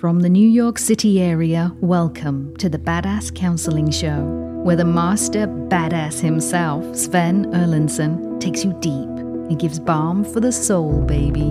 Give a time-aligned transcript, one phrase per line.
[0.00, 4.22] From the New York City area, welcome to the Badass Counseling Show,
[4.64, 10.52] where the master badass himself, Sven Erlandson, takes you deep and gives balm for the
[10.52, 11.50] soul, baby.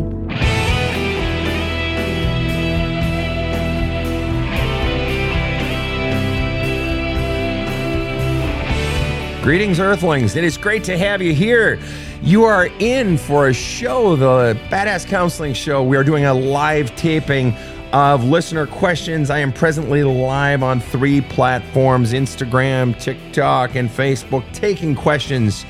[9.43, 10.36] Greetings, Earthlings.
[10.36, 11.79] It is great to have you here.
[12.23, 15.84] You are in for a show, the Badass Counseling Show.
[15.84, 17.55] We are doing a live taping
[17.94, 19.30] of listener questions.
[19.30, 25.66] I am presently live on three platforms Instagram, TikTok, and Facebook, taking questions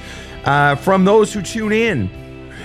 [0.46, 2.10] uh, from those who tune in.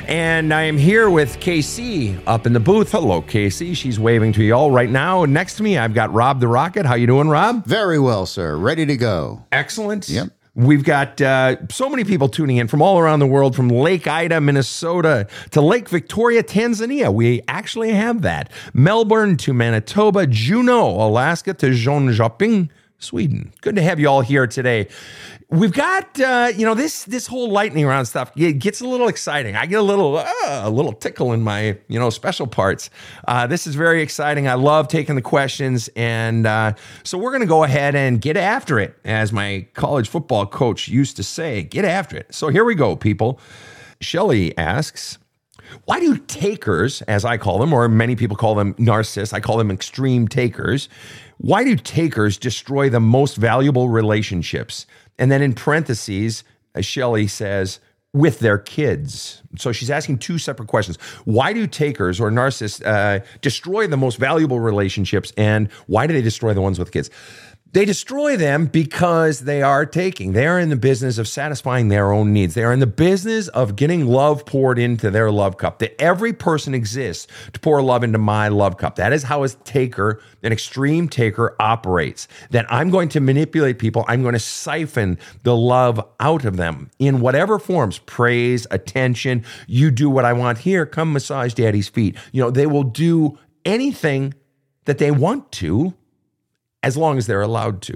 [0.06, 2.92] And I am here with KC up in the booth.
[2.92, 3.74] Hello, KC.
[3.74, 5.24] She's waving to you all right now.
[5.24, 6.84] Next to me, I've got Rob the Rocket.
[6.84, 7.64] How you doing, Rob?
[7.64, 8.56] Very well, sir.
[8.56, 9.44] Ready to go.
[9.50, 10.08] Excellent.
[10.08, 10.28] Yep.
[10.56, 14.06] We've got uh, so many people tuning in from all around the world, from Lake
[14.06, 17.12] Ida, Minnesota, to Lake Victoria, Tanzania.
[17.12, 18.52] We actually have that.
[18.72, 22.68] Melbourne to Manitoba, Juneau, Alaska to Jönköping,
[22.98, 23.52] Sweden.
[23.60, 24.88] Good to have you all here today.
[25.50, 29.08] We've got uh, you know this this whole lightning round stuff it gets a little
[29.08, 29.56] exciting.
[29.56, 32.90] I get a little uh, a little tickle in my you know special parts.
[33.28, 34.48] Uh, this is very exciting.
[34.48, 38.36] I love taking the questions, and uh, so we're going to go ahead and get
[38.36, 41.62] after it, as my college football coach used to say.
[41.62, 42.34] Get after it.
[42.34, 43.38] So here we go, people.
[44.00, 45.18] Shelly asks.
[45.86, 49.56] Why do takers, as I call them, or many people call them narcissists, I call
[49.56, 50.88] them extreme takers,
[51.38, 54.86] why do takers destroy the most valuable relationships?
[55.18, 57.80] And then in parentheses, uh, Shelley says,
[58.12, 59.42] with their kids.
[59.58, 60.96] So she's asking two separate questions.
[61.24, 65.32] Why do takers or narcissists uh, destroy the most valuable relationships?
[65.36, 67.10] And why do they destroy the ones with kids?
[67.74, 70.32] They destroy them because they are taking.
[70.32, 72.54] They are in the business of satisfying their own needs.
[72.54, 75.80] They are in the business of getting love poured into their love cup.
[75.80, 78.94] That every person exists to pour love into my love cup.
[78.94, 82.28] That is how a taker, an extreme taker, operates.
[82.50, 84.04] That I'm going to manipulate people.
[84.06, 89.44] I'm going to siphon the love out of them in whatever forms praise, attention.
[89.66, 90.86] You do what I want here.
[90.86, 92.16] Come massage daddy's feet.
[92.30, 94.32] You know, they will do anything
[94.84, 95.94] that they want to
[96.84, 97.94] as long as they're allowed to.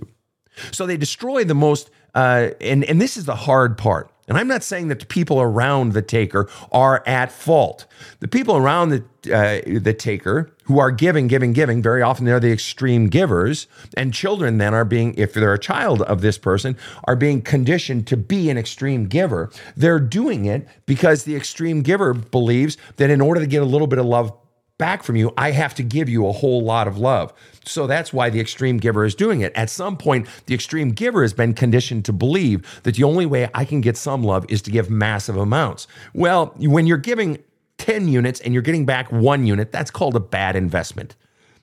[0.72, 4.10] So they destroy the most, uh, and, and this is the hard part.
[4.28, 7.86] And I'm not saying that the people around the taker are at fault.
[8.20, 9.04] The people around the
[9.34, 13.66] uh, the taker who are giving, giving, giving, very often they're the extreme givers,
[13.96, 18.06] and children then are being, if they're a child of this person, are being conditioned
[18.06, 19.50] to be an extreme giver.
[19.76, 23.86] They're doing it because the extreme giver believes that in order to get a little
[23.86, 24.32] bit of love
[24.78, 27.32] back from you, I have to give you a whole lot of love.
[27.64, 29.52] So that's why the extreme giver is doing it.
[29.54, 33.50] At some point, the extreme giver has been conditioned to believe that the only way
[33.54, 35.86] I can get some love is to give massive amounts.
[36.14, 37.38] Well, when you're giving
[37.78, 41.14] 10 units and you're getting back one unit, that's called a bad investment.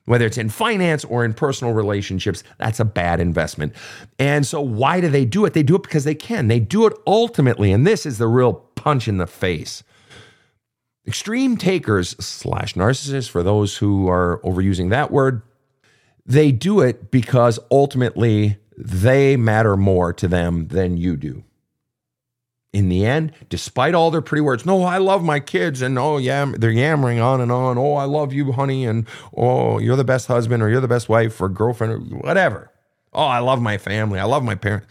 [0.04, 3.72] Whether it's in finance or in personal relationships, that's a bad investment.
[4.20, 5.52] And so, why do they do it?
[5.52, 6.46] They do it because they can.
[6.46, 9.82] They do it ultimately, and this is the real punch in the face.
[11.06, 15.42] Extreme takers slash narcissists, for those who are overusing that word,
[16.24, 21.44] they do it because ultimately they matter more to them than you do.
[22.72, 26.18] In the end, despite all their pretty words, no, I love my kids, and oh,
[26.18, 27.78] yeah, they're yammering on and on.
[27.78, 31.08] Oh, I love you, honey, and oh, you're the best husband, or you're the best
[31.08, 32.70] wife, or girlfriend, or whatever.
[33.14, 34.18] Oh, I love my family.
[34.18, 34.86] I love my parents.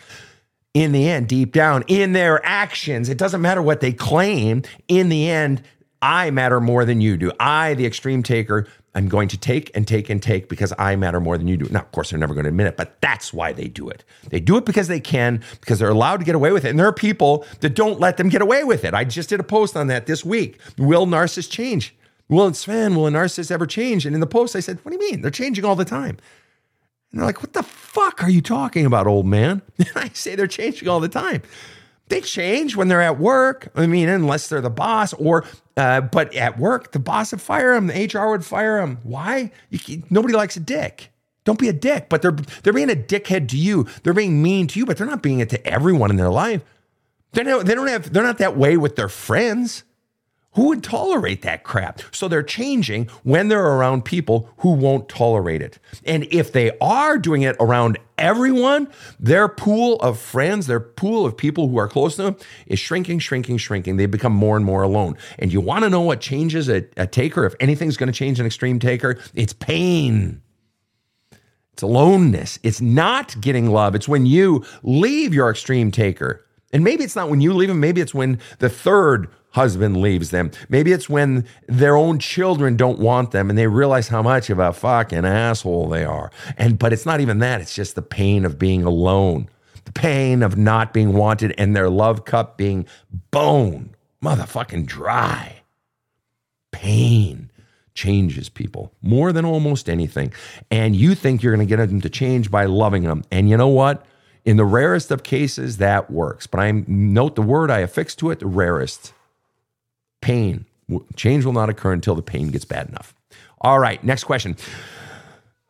[0.74, 4.64] In the end, deep down, in their actions, it doesn't matter what they claim.
[4.88, 5.62] In the end,
[6.02, 7.32] I matter more than you do.
[7.40, 11.20] I, the extreme taker, I'm going to take and take and take because I matter
[11.20, 11.68] more than you do.
[11.70, 14.04] Now, of course, they're never going to admit it, but that's why they do it.
[14.30, 16.70] They do it because they can, because they're allowed to get away with it.
[16.70, 18.94] And there are people that don't let them get away with it.
[18.94, 20.60] I just did a post on that this week.
[20.78, 21.96] Will narcissists change?
[22.30, 24.06] Will and Sven, will a narcissist ever change?
[24.06, 25.22] And in the post, I said, What do you mean?
[25.22, 26.18] They're changing all the time.
[27.12, 29.62] And they're like, What the fuck are you talking about, old man?
[29.78, 31.44] And I say they're changing all the time.
[32.08, 33.72] They change when they're at work.
[33.76, 35.44] I mean, unless they're the boss, or
[35.78, 37.88] uh, but at work, the boss would fire him.
[37.88, 39.00] The HR would fire him.
[39.04, 39.52] Why?
[39.70, 41.12] You, nobody likes a dick.
[41.44, 42.10] Don't be a dick.
[42.10, 43.88] But they're they're being a dickhead to you.
[44.04, 46.64] They're being mean to you, but they're not being it to everyone in their life.
[47.32, 48.12] They don't, they don't have.
[48.12, 49.85] They're not that way with their friends.
[50.56, 52.02] Who would tolerate that crap?
[52.12, 55.80] So they're changing when they're around people who won't tolerate it.
[56.06, 58.88] And if they are doing it around everyone,
[59.20, 62.38] their pool of friends, their pool of people who are close to them
[62.68, 63.98] is shrinking, shrinking, shrinking.
[63.98, 65.18] They become more and more alone.
[65.38, 67.46] And you want to know what changes a, a taker?
[67.46, 70.42] If anything's going to change an extreme taker, it's pain.
[71.74, 72.60] It's aloneness.
[72.64, 73.96] It's not getting love.
[73.96, 76.45] It's when you leave your extreme taker
[76.76, 80.32] And maybe it's not when you leave them, maybe it's when the third husband leaves
[80.32, 80.52] them.
[80.68, 84.60] Maybe it's when their own children don't want them and they realize how much of
[84.60, 86.34] a fucking asshole they are.
[86.58, 89.48] And but it's not even that, it's just the pain of being alone.
[89.86, 92.86] The pain of not being wanted and their love cup being
[93.32, 95.62] bone motherfucking dry.
[96.74, 97.52] Pain
[97.94, 100.34] changes people more than almost anything.
[100.70, 103.24] And you think you're going to get them to change by loving them.
[103.32, 104.06] And you know what?
[104.46, 106.46] In the rarest of cases, that works.
[106.46, 109.12] But I note the word I affix to it, the rarest.
[110.22, 110.66] Pain.
[111.16, 113.16] Change will not occur until the pain gets bad enough.
[113.60, 114.56] All right, next question.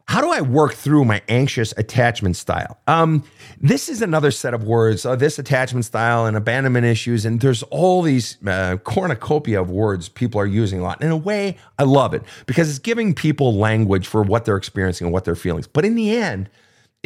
[0.07, 2.77] How do I work through my anxious attachment style?
[2.85, 3.23] Um,
[3.59, 7.25] this is another set of words, uh, this attachment style and abandonment issues.
[7.25, 10.99] And there's all these uh, cornucopia of words people are using a lot.
[10.99, 14.57] And In a way, I love it because it's giving people language for what they're
[14.57, 15.65] experiencing and what they're feeling.
[15.73, 16.49] But in the end,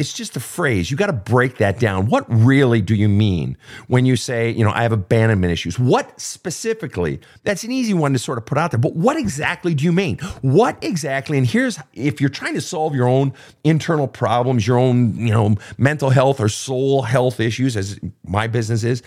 [0.00, 0.90] it's just a phrase.
[0.90, 2.06] You got to break that down.
[2.06, 5.78] What really do you mean when you say, you know, I have abandonment issues?
[5.78, 7.20] What specifically?
[7.44, 8.80] That's an easy one to sort of put out there.
[8.80, 10.16] But what exactly do you mean?
[10.40, 11.36] What exactly?
[11.36, 15.56] And here's if you're trying to solve your own internal problems, your own, you know,
[15.76, 19.02] mental health or soul health issues, as my business is,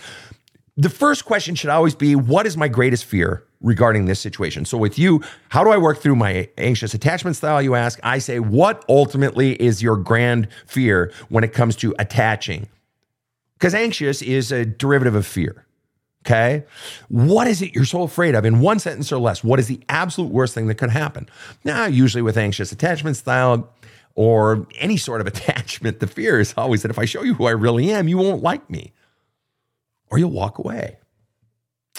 [0.76, 4.64] the first question should always be what is my greatest fear regarding this situation?
[4.64, 7.62] So, with you, how do I work through my anxious attachment style?
[7.62, 8.00] You ask.
[8.02, 12.68] I say, what ultimately is your grand fear when it comes to attaching?
[13.58, 15.64] Because anxious is a derivative of fear.
[16.26, 16.64] Okay.
[17.08, 18.44] What is it you're so afraid of?
[18.44, 21.28] In one sentence or less, what is the absolute worst thing that could happen?
[21.64, 23.70] Now, usually with anxious attachment style,
[24.16, 27.44] or any sort of attachment, the fear is always that if I show you who
[27.44, 28.92] I really am, you won't like me
[30.14, 30.96] or you'll walk away.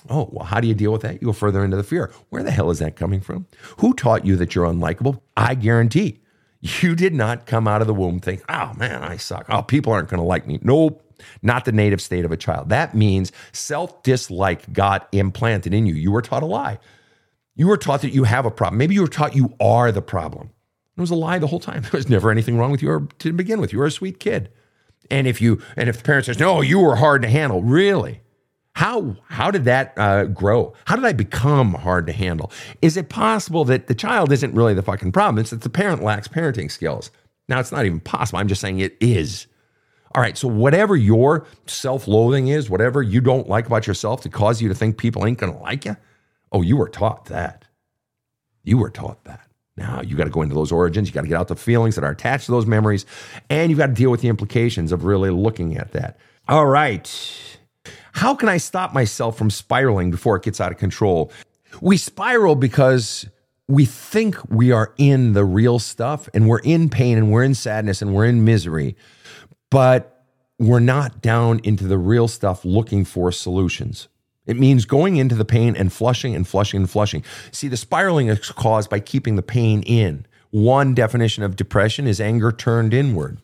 [0.10, 1.22] Oh, well, how do you deal with that?
[1.22, 2.14] You go further into the fear.
[2.30, 3.46] Where the hell is that coming from?
[3.80, 5.20] Who taught you that you're unlikable?
[5.36, 6.22] I guarantee
[6.62, 9.46] you did not come out of the womb think, oh man, I suck.
[9.50, 10.60] Oh, people aren't going to like me.
[10.62, 11.02] Nope.
[11.42, 12.70] Not the native state of a child.
[12.70, 15.94] That means self dislike got implanted in you.
[15.94, 16.80] You were taught a lie.
[17.56, 18.78] You were taught that you have a problem.
[18.78, 20.52] Maybe you were taught you are the problem.
[20.98, 21.82] It was a lie the whole time.
[21.92, 23.74] There was never anything wrong with you or to begin with.
[23.74, 24.50] You were a sweet kid.
[25.12, 28.22] And if you and if the parent says, "No, you were hard to handle," really,
[28.74, 30.74] how how did that uh, grow?
[30.86, 32.52] How did I become hard to handle?
[32.82, 35.40] Is it possible that the child isn't really the fucking problem?
[35.40, 37.12] It's that the parent lacks parenting skills.
[37.48, 38.40] Now, it's not even possible.
[38.40, 39.48] I'm just saying it is.
[40.16, 44.62] All right, so whatever your self-loathing is, whatever you don't like about yourself to cause
[44.62, 45.98] you to think people ain't gonna like you,
[46.54, 47.66] oh, you were taught that.
[48.64, 49.45] You were taught that.
[49.78, 51.08] Now you got to go into those origins.
[51.08, 53.06] You got to get out the feelings that are attached to those memories,
[53.50, 56.18] and you've got to deal with the implications of really looking at that.
[56.48, 57.12] All right.
[58.14, 61.32] How can I stop myself from spiraling before it gets out of control?
[61.82, 63.28] We spiral because
[63.68, 67.56] we think we are in the real stuff and we're in pain and we're in
[67.56, 68.96] sadness and we're in misery,
[69.70, 70.24] but
[70.60, 74.08] we're not down into the real stuff looking for solutions.
[74.46, 77.24] It means going into the pain and flushing and flushing and flushing.
[77.52, 80.26] See, the spiraling is caused by keeping the pain in.
[80.52, 83.40] One definition of depression is anger turned inward.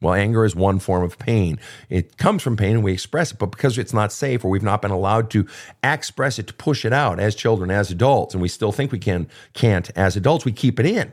[0.00, 1.58] Well, anger is one form of pain.
[1.88, 4.62] It comes from pain and we express it, but because it's not safe or we've
[4.62, 5.46] not been allowed to
[5.82, 8.98] express it, to push it out as children, as adults, and we still think we
[8.98, 11.12] can can't as adults, we keep it in.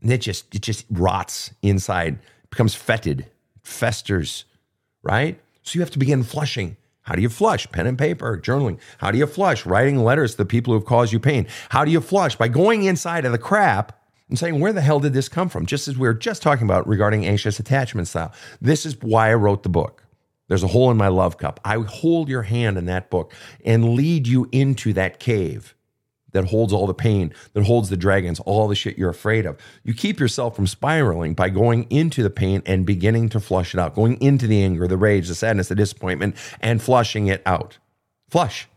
[0.00, 3.26] And it just it just rots inside, becomes fetid,
[3.62, 4.44] festers,
[5.02, 5.38] right?
[5.62, 7.70] So you have to begin flushing how do you flush?
[7.70, 8.78] Pen and paper, journaling.
[8.98, 9.66] How do you flush?
[9.66, 11.46] Writing letters to the people who have caused you pain.
[11.70, 12.36] How do you flush?
[12.36, 15.66] By going inside of the crap and saying, where the hell did this come from?
[15.66, 18.32] Just as we were just talking about regarding anxious attachment style.
[18.60, 20.04] This is why I wrote the book.
[20.48, 21.60] There's a hole in my love cup.
[21.64, 23.32] I hold your hand in that book
[23.64, 25.74] and lead you into that cave
[26.32, 29.56] that holds all the pain, that holds the dragons, all the shit you're afraid of.
[29.84, 33.80] You keep yourself from spiraling by going into the pain and beginning to flush it
[33.80, 37.78] out, going into the anger, the rage, the sadness, the disappointment, and flushing it out.
[38.28, 38.68] Flush.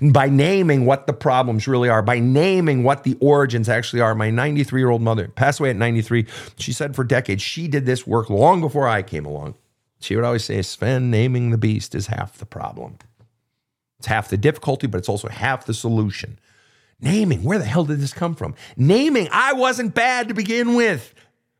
[0.00, 4.14] And by naming what the problems really are, by naming what the origins actually are.
[4.14, 6.26] My 93 year old mother passed away at 93.
[6.56, 9.56] She said for decades, she did this work long before I came along.
[10.00, 12.98] She would always say, Sven, naming the beast is half the problem.
[13.98, 16.38] It's half the difficulty, but it's also half the solution.
[17.02, 18.54] Naming, where the hell did this come from?
[18.76, 21.12] Naming, I wasn't bad to begin with.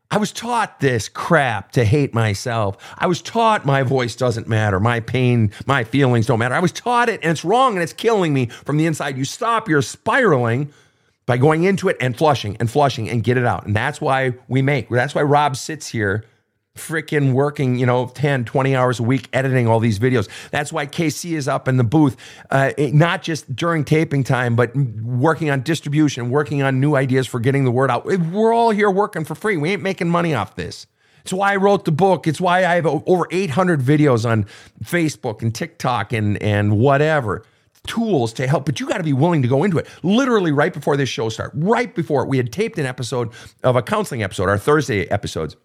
[0.09, 2.77] I was taught this crap to hate myself.
[2.97, 4.79] I was taught my voice doesn't matter.
[4.79, 6.55] My pain, my feelings don't matter.
[6.55, 9.17] I was taught it and it's wrong and it's killing me from the inside.
[9.17, 10.71] You stop your spiraling
[11.25, 13.65] by going into it and flushing and flushing and get it out.
[13.65, 16.23] And that's why we make, that's why Rob sits here
[16.75, 20.27] freaking working, you know, 10, 20 hours a week editing all these videos.
[20.51, 22.17] That's why KC is up in the booth,
[22.49, 27.39] uh, not just during taping time, but working on distribution, working on new ideas for
[27.39, 28.05] getting the word out.
[28.05, 29.57] We're all here working for free.
[29.57, 30.87] We ain't making money off this.
[31.21, 32.27] It's why I wrote the book.
[32.27, 34.45] It's why I have over 800 videos on
[34.83, 37.45] Facebook and TikTok and, and whatever
[37.85, 39.87] tools to help, but you got to be willing to go into it.
[40.03, 43.31] Literally, right before this show started, right before we had taped an episode
[43.63, 45.55] of a counseling episode, our Thursday episodes.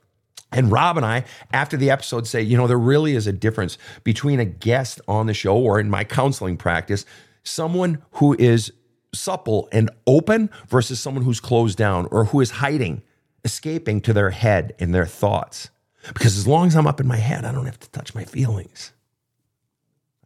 [0.50, 3.76] And Rob and I, after the episode, say, you know, there really is a difference
[4.02, 7.05] between a guest on the show or in my counseling practice,
[7.43, 8.73] someone who is
[9.14, 13.02] supple and open versus someone who's closed down or who is hiding,
[13.45, 15.71] escaping to their head and their thoughts.
[16.14, 18.25] Because as long as I'm up in my head, I don't have to touch my
[18.25, 18.93] feelings.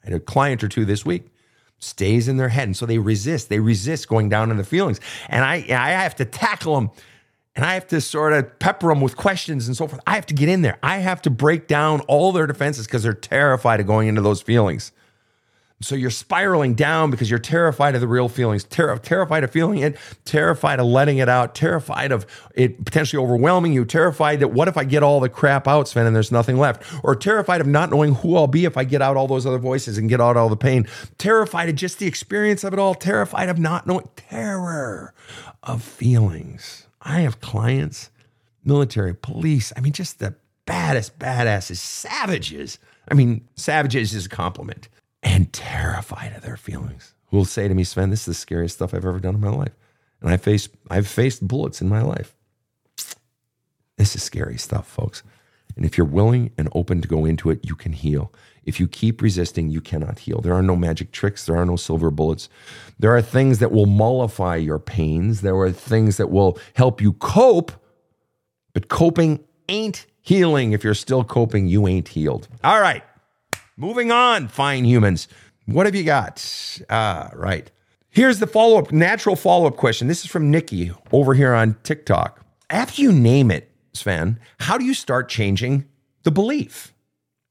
[0.04, 1.28] I had a client or two this week
[1.78, 2.68] stays in their head.
[2.68, 3.48] And so they resist.
[3.48, 5.00] They resist going down in the feelings.
[5.28, 6.90] And I, I have to tackle them
[7.54, 10.00] and I have to sort of pepper them with questions and so forth.
[10.06, 10.78] I have to get in there.
[10.82, 14.40] I have to break down all their defenses because they're terrified of going into those
[14.40, 14.92] feelings.
[15.82, 19.80] So you're spiraling down because you're terrified of the real feelings, ter- terrified of feeling
[19.80, 24.68] it, terrified of letting it out, terrified of it potentially overwhelming you, terrified that what
[24.68, 27.66] if I get all the crap out, Sven, and there's nothing left, or terrified of
[27.66, 30.20] not knowing who I'll be if I get out all those other voices and get
[30.20, 30.86] out all the pain,
[31.18, 35.12] terrified of just the experience of it all, terrified of not knowing, terror
[35.64, 36.86] of feelings.
[37.02, 38.10] I have clients,
[38.64, 39.72] military, police.
[39.76, 40.34] I mean, just the
[40.66, 42.78] baddest badasses, savages.
[43.08, 44.88] I mean, savages is a compliment,
[45.22, 47.14] and terrified of their feelings.
[47.26, 49.40] Who will say to me, Sven, this is the scariest stuff I've ever done in
[49.40, 49.72] my life.
[50.20, 52.36] And I face, I've faced bullets in my life.
[53.96, 55.22] This is scary stuff, folks.
[55.76, 58.32] And if you're willing and open to go into it, you can heal.
[58.64, 60.40] If you keep resisting, you cannot heal.
[60.40, 62.48] There are no magic tricks, there are no silver bullets.
[62.98, 67.14] There are things that will mollify your pains, there are things that will help you
[67.14, 67.72] cope,
[68.72, 70.72] but coping ain't healing.
[70.72, 72.48] If you're still coping, you ain't healed.
[72.62, 73.02] All right,
[73.76, 75.28] moving on, fine humans.
[75.66, 76.44] What have you got?
[76.90, 77.70] Ah, right.
[78.10, 80.06] Here's the follow up, natural follow up question.
[80.06, 82.44] This is from Nikki over here on TikTok.
[82.68, 85.86] After you name it, Sven, how do you start changing
[86.22, 86.91] the belief?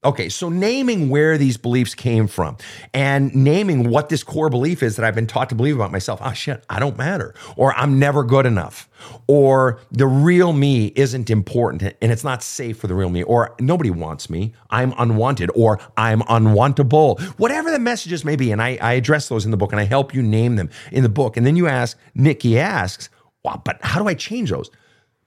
[0.04, 2.56] Okay, so naming where these beliefs came from
[2.92, 6.18] and naming what this core belief is that I've been taught to believe about myself.
[6.24, 7.36] Oh shit, I don't matter.
[7.54, 8.88] Or I'm never good enough.
[9.28, 13.22] Or the real me isn't important and it's not safe for the real me.
[13.22, 14.54] Or nobody wants me.
[14.70, 15.52] I'm unwanted.
[15.54, 17.20] Or I'm unwantable.
[17.38, 18.50] Whatever the messages may be.
[18.50, 21.04] And I, I address those in the book and I help you name them in
[21.04, 21.36] the book.
[21.36, 23.08] And then you ask, Nikki asks,
[23.44, 24.68] well, but how do I change those?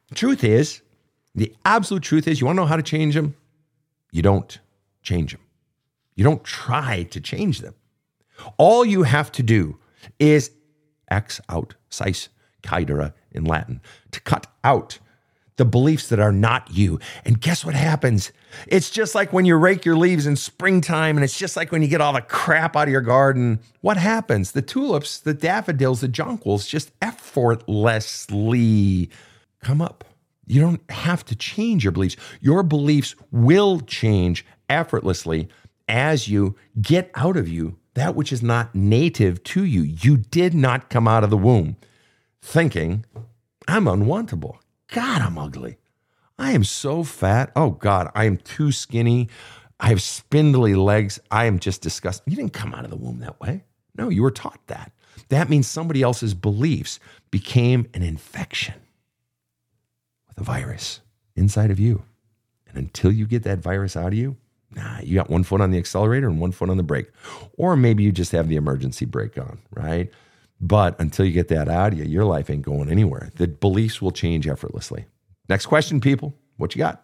[0.10, 0.82] The truth is,
[1.34, 3.38] the absolute truth is, you want to know how to change them?
[4.12, 4.60] You don't
[5.06, 5.42] change them.
[6.16, 7.76] You don't try to change them.
[8.58, 9.78] All you have to do
[10.20, 10.50] is
[11.10, 12.30] X out, size,
[12.64, 13.80] caedere in Latin,
[14.12, 14.98] to cut out
[15.58, 17.00] the beliefs that are not you.
[17.24, 18.34] And guess what happens?
[18.68, 21.82] It's just like when you rake your leaves in springtime, and it's just like when
[21.82, 23.62] you get all the crap out of your garden.
[23.82, 24.52] What happens?
[24.52, 29.10] The tulips, the daffodils, the jonquils just effortlessly
[29.64, 30.04] come up.
[30.46, 32.18] You don't have to change your beliefs.
[32.42, 35.50] Your beliefs will change effortlessly
[35.88, 39.82] as you get out of you that which is not native to you.
[39.82, 41.78] You did not come out of the womb
[42.42, 43.06] thinking,
[43.68, 44.58] I'm unwantable.
[44.92, 45.78] God, I'm ugly.
[46.38, 47.52] I am so fat.
[47.56, 49.30] Oh, God, I am too skinny.
[49.80, 51.20] I have spindly legs.
[51.32, 52.32] I am just disgusting.
[52.32, 53.64] You didn't come out of the womb that way.
[53.98, 54.92] No, you were taught that.
[55.30, 57.00] That means somebody else's beliefs
[57.32, 58.76] became an infection
[60.28, 61.00] with a virus
[61.36, 62.04] inside of you.
[62.68, 64.36] And until you get that virus out of you,
[64.76, 67.08] nah, you got one foot on the accelerator and one foot on the brake.
[67.58, 70.12] Or maybe you just have the emergency brake on, right?
[70.62, 73.30] But until you get that out of you, your life ain't going anywhere.
[73.36, 75.06] The beliefs will change effortlessly.
[75.50, 76.36] Next question, people.
[76.58, 77.04] What you got?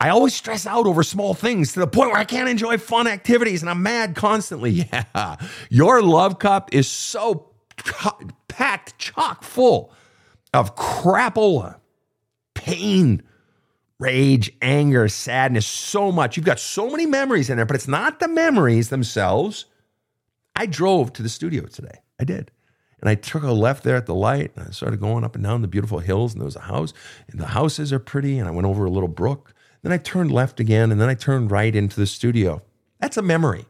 [0.00, 3.06] I always stress out over small things to the point where I can't enjoy fun
[3.06, 4.88] activities and I'm mad constantly.
[4.92, 5.36] Yeah.
[5.70, 7.52] Your love cup is so
[8.48, 9.92] packed chock full
[10.52, 11.76] of crapola,
[12.54, 13.22] pain,
[14.02, 16.36] rage, anger, sadness, so much.
[16.36, 19.66] You've got so many memories in there, but it's not the memories themselves.
[20.56, 22.00] I drove to the studio today.
[22.20, 22.50] I did.
[23.00, 25.42] And I took a left there at the light and I started going up and
[25.42, 26.32] down the beautiful hills.
[26.32, 26.92] And there was a house,
[27.28, 28.38] and the houses are pretty.
[28.38, 29.54] And I went over a little brook.
[29.82, 32.62] Then I turned left again, and then I turned right into the studio.
[33.00, 33.66] That's a memory.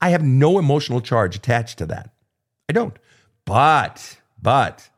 [0.00, 2.10] I have no emotional charge attached to that.
[2.68, 2.98] I don't.
[3.44, 4.88] But, but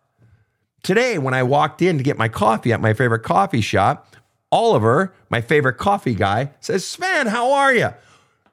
[0.83, 4.17] today, when I walked in to get my coffee at my favorite coffee shop,
[4.51, 7.91] Oliver, my favorite coffee guy, says, Sven, how are you?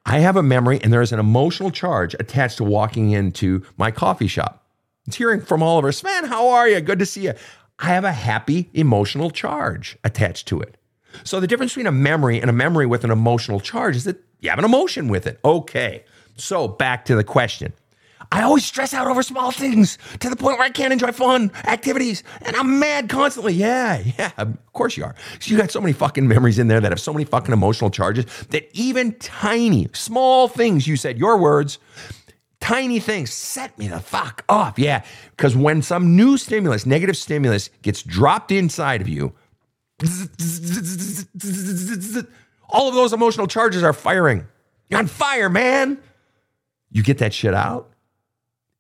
[0.06, 3.92] I have a memory and there is an emotional charge attached to walking into my
[3.92, 4.66] coffee shop.
[5.08, 6.82] It's hearing from Oliver, Sven, how are you?
[6.82, 7.34] Good to see you.
[7.80, 10.78] I have a happy emotional charge attached to it.
[11.24, 14.22] So the difference between a memory and a memory with an emotional charge is that
[14.42, 15.40] you have an emotion with it.
[15.44, 16.04] Okay.
[16.38, 17.74] So back to the question.
[18.32, 21.52] I always stress out over small things to the point where I can't enjoy fun
[21.66, 23.54] activities and I'm mad constantly.
[23.54, 25.16] Yeah, yeah, of course you are.
[25.40, 27.90] So you got so many fucking memories in there that have so many fucking emotional
[27.90, 31.80] charges that even tiny, small things you said, your words,
[32.60, 34.78] tiny things set me the fuck off.
[34.80, 39.34] Yeah, because when some new stimulus, negative stimulus, gets dropped inside of you,
[42.70, 44.46] all of those emotional charges are firing.
[44.90, 45.98] You're on fire, man.
[46.92, 47.95] You get that shit out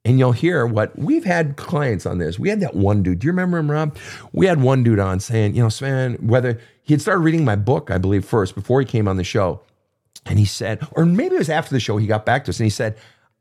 [0.05, 2.38] and you'll hear what we've had clients on this.
[2.38, 3.19] We had that one dude.
[3.19, 3.97] Do you remember him, Rob?
[4.31, 7.55] We had one dude on saying, you know, Sven, whether he had started reading my
[7.55, 9.62] book, I believe, first before he came on the show.
[10.27, 12.59] And he said, or maybe it was after the show, he got back to us
[12.59, 12.97] and he said,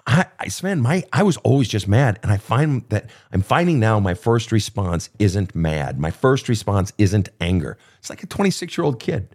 [0.06, 2.18] I, I Sven, my I was always just mad.
[2.22, 5.98] And I find that I'm finding now my first response isn't mad.
[5.98, 7.78] My first response isn't anger.
[7.98, 9.34] It's like a 26 year old kid.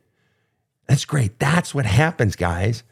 [0.87, 1.39] That's great.
[1.39, 2.83] That's what happens, guys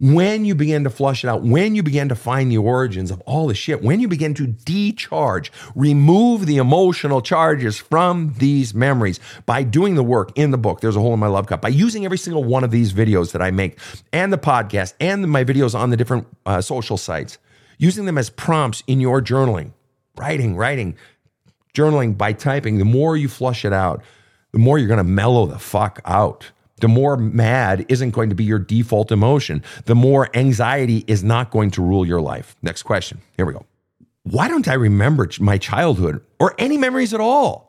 [0.00, 3.20] when you begin to flush it out, when you begin to find the origins of
[3.22, 9.18] all the shit, when you begin to decharge, remove the emotional charges from these memories
[9.44, 11.68] by doing the work in the book, There's a Hole in My Love Cup, by
[11.68, 13.78] using every single one of these videos that I make
[14.12, 17.38] and the podcast and my videos on the different uh, social sites,
[17.78, 19.72] using them as prompts in your journaling,
[20.16, 20.96] writing, writing,
[21.74, 24.02] journaling by typing, the more you flush it out,
[24.52, 28.34] the more you're going to mellow the fuck out the more mad isn't going to
[28.34, 29.62] be your default emotion.
[29.84, 32.56] The more anxiety is not going to rule your life.
[32.62, 33.20] Next question.
[33.36, 33.66] Here we go.
[34.24, 37.68] Why don't I remember my childhood or any memories at all?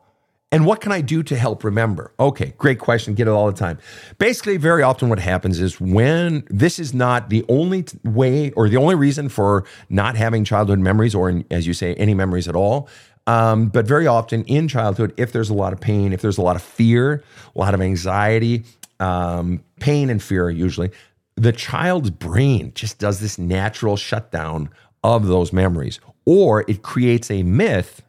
[0.52, 2.12] And what can I do to help remember?
[2.18, 3.14] Okay, great question.
[3.14, 3.78] Get it all the time.
[4.18, 8.76] Basically, very often what happens is when this is not the only way or the
[8.76, 12.88] only reason for not having childhood memories or, as you say, any memories at all.
[13.28, 16.42] Um, but very often in childhood, if there's a lot of pain, if there's a
[16.42, 17.22] lot of fear,
[17.54, 18.64] a lot of anxiety,
[19.00, 20.90] um, pain and fear usually,
[21.36, 24.68] the child's brain just does this natural shutdown
[25.02, 28.02] of those memories, or it creates a myth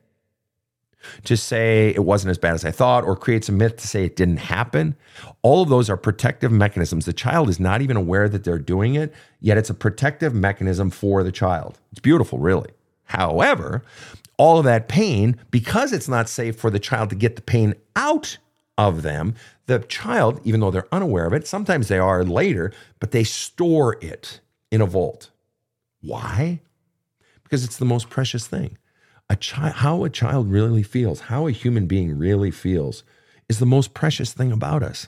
[1.24, 4.06] to say it wasn't as bad as I thought, or creates a myth to say
[4.06, 4.96] it didn't happen.
[5.42, 7.06] All of those are protective mechanisms.
[7.06, 10.92] The child is not even aware that they're doing it, yet it's a protective mechanism
[10.92, 11.80] for the child.
[11.92, 12.70] It's beautiful, really.
[13.06, 13.84] However,
[14.38, 17.74] all of that pain, because it's not safe for the child to get the pain
[17.96, 18.38] out
[18.78, 19.36] of them,
[19.66, 23.98] the child, even though they're unaware of it, sometimes they are later, but they store
[24.02, 24.40] it
[24.72, 25.30] in a vault.
[26.02, 26.62] Why?
[27.44, 28.78] Because it's the most precious thing.
[29.30, 33.04] A child, how a child really feels, how a human being really feels,
[33.48, 35.08] is the most precious thing about us.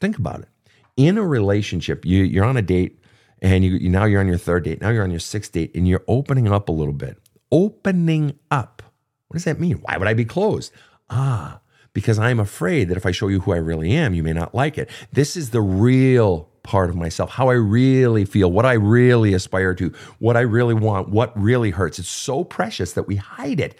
[0.00, 0.48] Think about it.
[0.96, 3.00] In a relationship, you, you're on a date,
[3.40, 4.80] and you, you now you're on your third date.
[4.80, 7.18] Now you're on your sixth date, and you're opening up a little bit.
[7.50, 8.82] Opening up.
[9.28, 9.76] What does that mean?
[9.78, 10.72] Why would I be closed?
[11.10, 11.60] Ah,
[11.92, 14.54] because I'm afraid that if I show you who I really am, you may not
[14.54, 14.90] like it.
[15.12, 19.74] This is the real part of myself, how I really feel, what I really aspire
[19.74, 21.98] to, what I really want, what really hurts.
[21.98, 23.76] It's so precious that we hide it.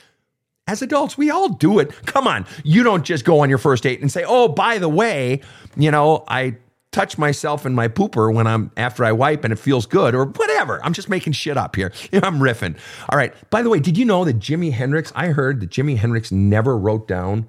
[0.67, 1.93] As adults, we all do it.
[2.07, 2.47] Come on.
[2.65, 5.41] You don't just go on your first date and say, oh, by the way,
[5.77, 6.57] you know, I
[6.93, 10.27] touch myself in my pooper when I'm after I wipe and it feels good or
[10.27, 10.85] whatever.
[10.85, 11.93] I'm just making shit up here.
[12.13, 12.77] I'm riffing.
[13.09, 13.35] All right.
[13.51, 16.77] By the way, did you know that Jimi Hendrix, I heard that Jimi Hendrix never
[16.77, 17.49] wrote down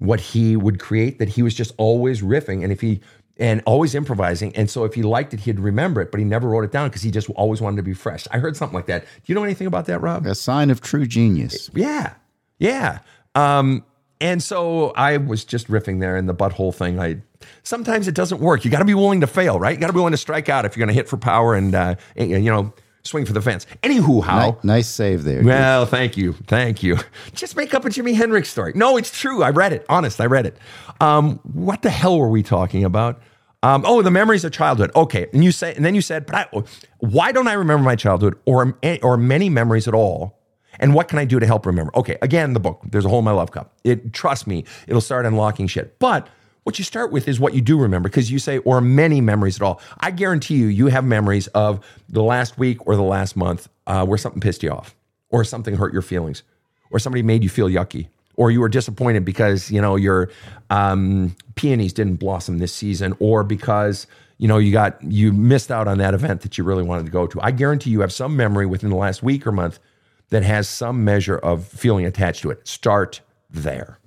[0.00, 2.64] what he would create, that he was just always riffing.
[2.64, 3.00] And if he,
[3.36, 4.54] and always improvising.
[4.54, 6.88] And so if he liked it, he'd remember it, but he never wrote it down
[6.88, 8.26] because he just always wanted to be fresh.
[8.30, 9.02] I heard something like that.
[9.02, 10.26] Do you know anything about that, Rob?
[10.26, 11.70] A sign of true genius.
[11.74, 12.14] Yeah.
[12.58, 12.98] Yeah.
[13.34, 13.84] Um,
[14.20, 17.00] and so I was just riffing there in the butthole thing.
[17.00, 17.22] I
[17.62, 18.66] sometimes it doesn't work.
[18.66, 19.74] You got to be willing to fail, right?
[19.74, 21.54] You got to be willing to strike out if you're going to hit for power
[21.54, 23.66] and, uh, and you know swing for the fence.
[23.82, 24.50] Anywho, how?
[24.50, 25.42] Nice, nice save there.
[25.42, 26.98] Well, thank you, thank you.
[27.34, 28.72] Just make up a Jimi Hendrix story.
[28.74, 29.42] No, it's true.
[29.42, 29.84] I read it.
[29.88, 30.56] Honest, I read it.
[31.00, 33.20] Um, what the hell were we talking about?
[33.62, 34.90] Um, oh, the memories of childhood.
[34.96, 36.62] Okay, and you say, and then you said, but I,
[36.98, 40.38] why don't I remember my childhood or or many memories at all?
[40.78, 41.92] And what can I do to help remember?
[41.94, 42.80] Okay, again, the book.
[42.90, 43.74] There's a hole in my love cup.
[43.84, 45.98] It trust me, it'll start unlocking shit.
[45.98, 46.26] But
[46.70, 49.56] what you start with is what you do remember because you say, or many memories
[49.56, 49.80] at all.
[49.98, 54.06] I guarantee you, you have memories of the last week or the last month uh,
[54.06, 54.94] where something pissed you off,
[55.30, 56.44] or something hurt your feelings,
[56.92, 58.06] or somebody made you feel yucky,
[58.36, 60.30] or you were disappointed because you know your
[60.70, 64.06] um, peonies didn't blossom this season, or because
[64.38, 67.10] you know you got you missed out on that event that you really wanted to
[67.10, 67.40] go to.
[67.42, 69.80] I guarantee you have some memory within the last week or month
[70.28, 72.68] that has some measure of feeling attached to it.
[72.68, 73.98] Start there.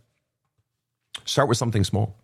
[1.26, 2.23] Start with something small.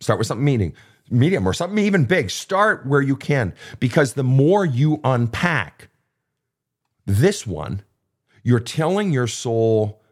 [0.00, 0.72] Start with something medium,
[1.10, 2.30] medium or something even big.
[2.30, 5.88] Start where you can because the more you unpack
[7.06, 7.82] this one,
[8.42, 10.02] you're telling your soul,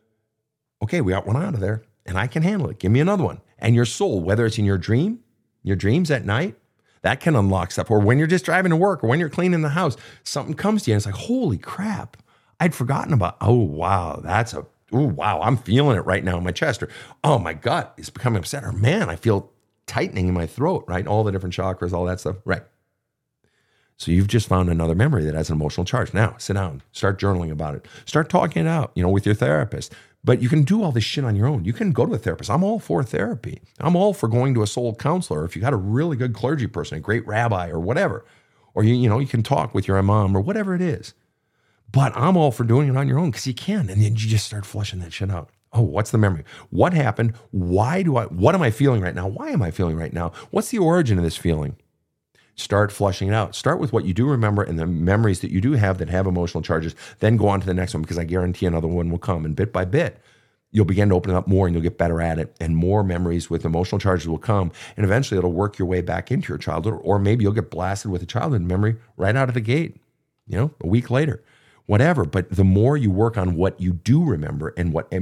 [0.82, 2.78] okay, we got one out of there and I can handle it.
[2.78, 3.40] Give me another one.
[3.58, 5.20] And your soul, whether it's in your dream,
[5.62, 6.56] your dreams at night,
[7.02, 7.90] that can unlock stuff.
[7.90, 10.82] Or when you're just driving to work or when you're cleaning the house, something comes
[10.82, 12.16] to you and it's like, holy crap,
[12.60, 16.44] I'd forgotten about, oh, wow, that's a, oh, wow, I'm feeling it right now in
[16.44, 16.82] my chest.
[16.82, 16.88] Or,
[17.22, 18.64] oh, my gut is becoming upset.
[18.64, 19.52] Or, man, I feel
[19.86, 21.06] tightening in my throat, right?
[21.06, 22.36] All the different chakras, all that stuff.
[22.44, 22.62] Right.
[23.96, 26.12] So you've just found another memory that has an emotional charge.
[26.12, 29.36] Now, sit down, start journaling about it, start talking it out, you know, with your
[29.36, 29.92] therapist.
[30.24, 31.64] But you can do all this shit on your own.
[31.64, 32.50] You can go to a therapist.
[32.50, 33.60] I'm all for therapy.
[33.78, 35.44] I'm all for going to a soul counselor.
[35.44, 38.24] If you got a really good clergy person, a great rabbi or whatever,
[38.72, 41.12] or you, you know, you can talk with your imam or whatever it is.
[41.92, 43.90] But I'm all for doing it on your own because you can.
[43.90, 45.50] And then you just start flushing that shit out.
[45.74, 46.44] Oh, what's the memory?
[46.70, 47.34] What happened?
[47.50, 49.26] Why do I, what am I feeling right now?
[49.26, 50.30] Why am I feeling right now?
[50.52, 51.76] What's the origin of this feeling?
[52.54, 53.56] Start flushing it out.
[53.56, 56.28] Start with what you do remember and the memories that you do have that have
[56.28, 56.94] emotional charges.
[57.18, 59.44] Then go on to the next one because I guarantee another one will come.
[59.44, 60.20] And bit by bit,
[60.70, 62.54] you'll begin to open up more and you'll get better at it.
[62.60, 64.70] And more memories with emotional charges will come.
[64.96, 67.00] And eventually it'll work your way back into your childhood.
[67.02, 69.96] Or maybe you'll get blasted with a childhood memory right out of the gate,
[70.46, 71.42] you know, a week later
[71.86, 72.24] whatever.
[72.24, 75.12] But the more you work on what you do remember and what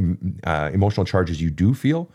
[0.45, 2.11] uh, emotional charges you do feel,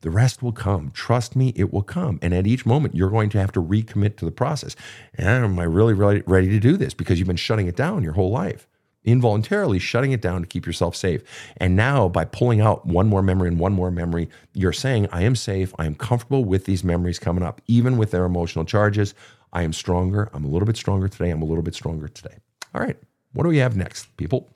[0.00, 0.90] the rest will come.
[0.92, 2.18] Trust me, it will come.
[2.22, 4.76] And at each moment, you're going to have to recommit to the process.
[5.18, 6.94] Am I really, really ready to do this?
[6.94, 8.68] Because you've been shutting it down your whole life,
[9.02, 11.22] involuntarily shutting it down to keep yourself safe.
[11.56, 15.24] And now, by pulling out one more memory and one more memory, you're saying, I
[15.24, 15.74] am safe.
[15.80, 19.14] I am comfortable with these memories coming up, even with their emotional charges.
[19.52, 20.30] I am stronger.
[20.32, 21.30] I'm a little bit stronger today.
[21.30, 22.36] I'm a little bit stronger today.
[22.72, 22.96] All right.
[23.38, 24.48] What do we have next, people?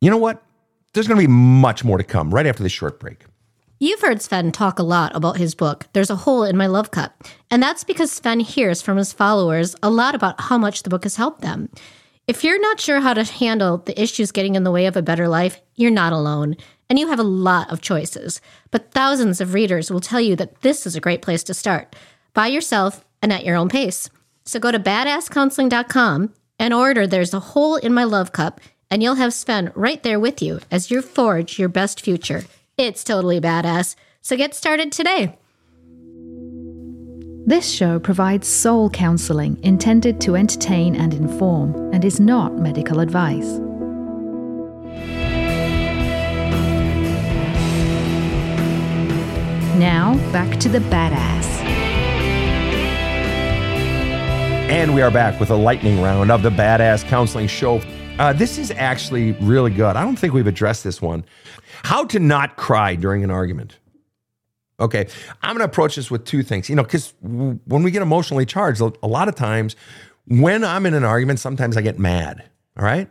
[0.00, 0.40] You know what?
[0.92, 3.24] There's going to be much more to come right after this short break.
[3.80, 6.92] You've heard Sven talk a lot about his book, There's a Hole in My Love
[6.92, 7.24] Cup.
[7.50, 11.02] And that's because Sven hears from his followers a lot about how much the book
[11.02, 11.68] has helped them.
[12.28, 15.02] If you're not sure how to handle the issues getting in the way of a
[15.02, 16.54] better life, you're not alone.
[16.88, 18.40] And you have a lot of choices.
[18.70, 21.96] But thousands of readers will tell you that this is a great place to start
[22.34, 24.08] by yourself and at your own pace.
[24.44, 29.16] So go to badasscounseling.com and order There's a Hole in My Love Cup, and you'll
[29.16, 32.44] have Sven right there with you as you forge your best future.
[32.78, 33.96] It's totally badass.
[34.22, 35.36] So get started today.
[37.46, 43.60] This show provides soul counseling intended to entertain and inform and is not medical advice.
[49.78, 51.85] Now, back to the badass.
[54.68, 57.80] And we are back with a lightning round of the Badass Counseling Show.
[58.18, 59.94] Uh, this is actually really good.
[59.94, 61.24] I don't think we've addressed this one.
[61.84, 63.78] How to not cry during an argument.
[64.80, 65.06] Okay,
[65.40, 66.68] I'm going to approach this with two things.
[66.68, 69.76] You know, because when we get emotionally charged, a lot of times
[70.26, 72.42] when I'm in an argument, sometimes I get mad.
[72.76, 73.08] All right.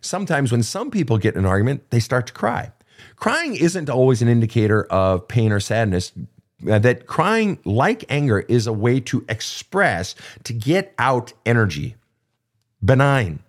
[0.00, 2.72] Sometimes when some people get in an argument, they start to cry.
[3.14, 6.12] Crying isn't always an indicator of pain or sadness.
[6.68, 10.14] Uh, that crying, like anger, is a way to express,
[10.44, 11.96] to get out energy.
[12.82, 13.40] Benign.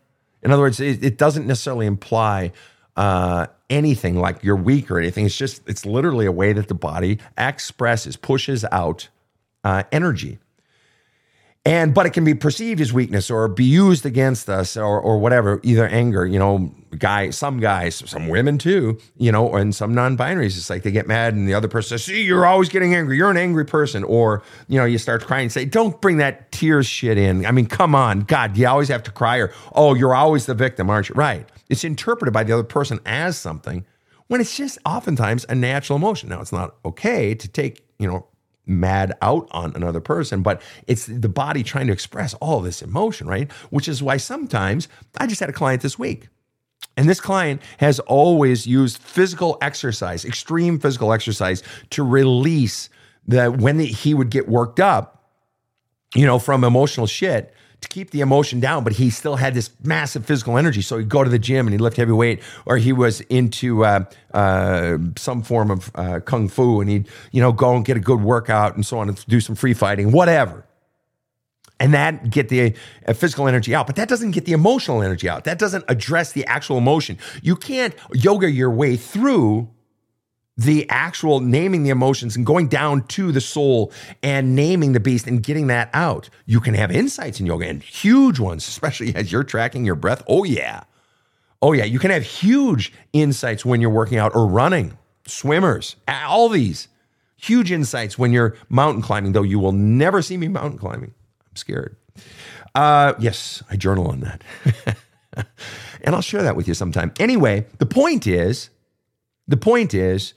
[0.43, 2.52] In other words, it, it doesn't necessarily imply
[2.96, 5.26] uh, anything like you're weak or anything.
[5.26, 9.10] It's just, it's literally a way that the body expresses, pushes out
[9.63, 10.39] uh, energy.
[11.67, 15.19] And, but it can be perceived as weakness or be used against us or, or
[15.19, 19.93] whatever, either anger, you know, guy, some guys, some women too, you know, and some
[19.93, 22.95] non-binaries, it's like they get mad and the other person says, see, you're always getting
[22.95, 23.17] angry.
[23.17, 24.06] You're an angry person.
[24.06, 27.45] Or, you know, you start crying and say, don't bring that tears shit in.
[27.45, 30.53] I mean, come on, God, you always have to cry or, oh, you're always the
[30.56, 31.15] victim, aren't you?
[31.15, 31.45] Right.
[31.69, 33.86] It's interpreted by the other person as something
[34.27, 36.30] when it's just oftentimes a natural emotion.
[36.30, 38.25] Now, it's not okay to take, you know,
[38.67, 43.27] mad out on another person, but it's the body trying to express all this emotion,
[43.27, 43.51] right?
[43.69, 46.27] Which is why sometimes I just had a client this week.
[46.95, 52.89] And this client has always used physical exercise, extreme physical exercise to release
[53.27, 55.32] that when he would get worked up,
[56.15, 59.69] you know, from emotional shit to keep the emotion down, but he still had this
[59.83, 60.81] massive physical energy.
[60.81, 63.85] So he'd go to the gym and he'd lift heavy weight, or he was into
[63.85, 67.95] uh, uh, some form of uh, kung fu and he'd, you know, go and get
[67.95, 70.63] a good workout and so on and do some free fighting, whatever.
[71.79, 72.73] And that get the
[73.07, 75.43] uh, physical energy out, but that doesn't get the emotional energy out.
[75.43, 77.19] That doesn't address the actual emotion.
[77.43, 79.69] You can't yoga your way through
[80.58, 83.91] the actual naming the emotions and going down to the soul
[84.24, 86.30] and naming the beast and getting that out.
[86.46, 90.24] You can have insights in yoga and huge ones, especially as you're tracking your breath.
[90.28, 90.84] Oh, yeah.
[91.62, 91.86] Oh, yeah.
[91.86, 96.88] You can have huge insights when you're working out or running, swimmers, all these
[97.36, 101.13] huge insights when you're mountain climbing, though you will never see me mountain climbing.
[101.50, 101.96] I'm scared.
[102.74, 104.43] Uh, yes, I journal on that.
[106.02, 107.13] and I'll share that with you sometime.
[107.20, 108.70] Anyway, the point is,
[109.48, 110.34] the point is,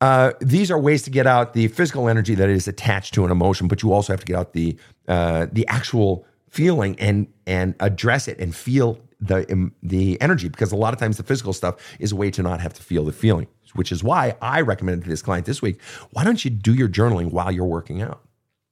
[0.00, 3.30] uh, these are ways to get out the physical energy that is attached to an
[3.30, 4.76] emotion, but you also have to get out the
[5.08, 10.72] uh, the actual feeling and and address it and feel the um, the energy because
[10.72, 13.04] a lot of times the physical stuff is a way to not have to feel
[13.04, 13.46] the feeling.
[13.74, 16.88] Which is why I recommended to this client this week, why don't you do your
[16.88, 18.20] journaling while you're working out?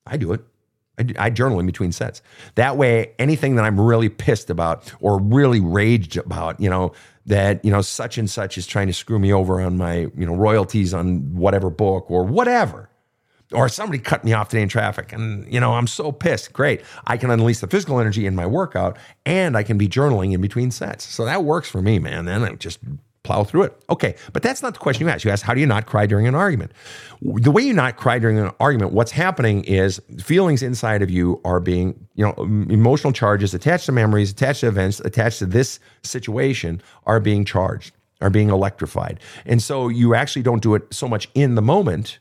[0.07, 0.41] I do it.
[0.99, 2.21] I, do- I journal in between sets.
[2.57, 6.93] That way, anything that I'm really pissed about or really raged about, you know,
[7.29, 10.27] that you know such and such is trying to screw me over on my you
[10.27, 12.91] know royalties on whatever book or whatever.
[13.51, 16.53] Or somebody cut me off today in traffic and you know i'm so pissed.
[16.53, 16.83] Great.
[17.07, 20.41] I can unleash the physical energy in my workout and i can be journaling in
[20.41, 21.05] between sets.
[21.05, 22.25] So that works for me man.
[22.25, 22.81] Then i just
[23.29, 23.83] plow through it.
[23.91, 26.07] Okay but that's not the question you asked you asked how do you not cry
[26.07, 26.73] during an argument?
[27.23, 31.41] The way you not cry during an argument what's happening is feelings inside of you
[31.45, 32.35] are being you know
[32.71, 37.93] emotional charges attached to memories attached to events attached to this situation are being charged
[38.21, 39.21] are being electrified.
[39.47, 42.19] And so you actually don't do it so much in the moment.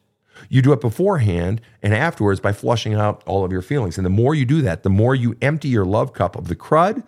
[0.50, 3.98] You do it beforehand and afterwards by flushing out all of your feelings.
[3.98, 6.56] And the more you do that, the more you empty your love cup of the
[6.56, 7.04] crud,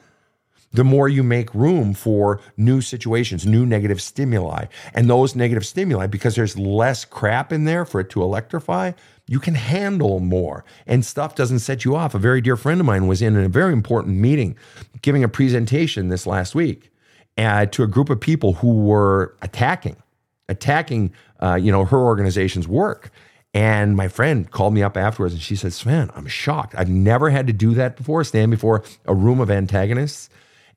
[0.71, 4.65] the more you make room for new situations, new negative stimuli.
[4.93, 8.91] And those negative stimuli, because there's less crap in there for it to electrify,
[9.27, 12.13] you can handle more and stuff doesn't set you off.
[12.13, 14.55] A very dear friend of mine was in a very important meeting
[15.01, 16.91] giving a presentation this last week
[17.37, 19.95] uh, to a group of people who were attacking
[20.49, 23.11] attacking, uh, you know, her organization's work.
[23.53, 26.75] And my friend called me up afterwards and she said, Sven, I'm shocked.
[26.77, 30.29] I've never had to do that before, stand before a room of antagonists.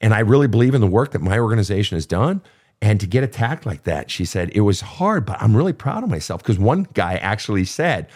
[0.03, 2.43] And I really believe in the work that my organization has done.
[2.83, 6.03] And to get attacked like that, she said, it was hard, but I'm really proud
[6.03, 8.09] of myself because one guy actually said,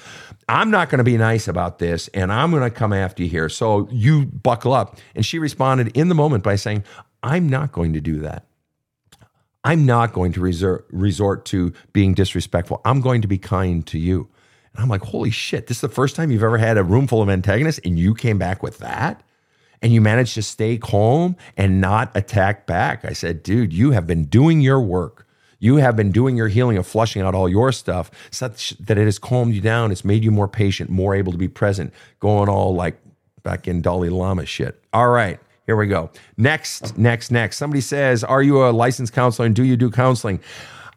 [0.49, 3.29] I'm not going to be nice about this and I'm going to come after you
[3.29, 3.49] here.
[3.49, 4.99] So you buckle up.
[5.15, 6.83] And she responded in the moment by saying,
[7.23, 8.45] I'm not going to do that.
[9.63, 12.81] I'm not going to resort, to being disrespectful.
[12.85, 14.29] I'm going to be kind to you.
[14.73, 17.07] And I'm like, holy shit, this is the first time you've ever had a room
[17.07, 19.23] full of antagonists and you came back with that?
[19.83, 23.05] And you managed to stay calm and not attack back.
[23.05, 25.27] I said, dude, you have been doing your work.
[25.59, 29.05] You have been doing your healing of flushing out all your stuff such that it
[29.05, 29.91] has calmed you down.
[29.91, 33.01] It's made you more patient, more able to be present, going all like
[33.43, 34.83] back in Dalai Lama shit.
[34.93, 35.41] All right.
[35.67, 36.11] Here we go.
[36.37, 37.57] Next, next, next.
[37.57, 40.41] Somebody says, Are you a licensed counselor and do you do counseling?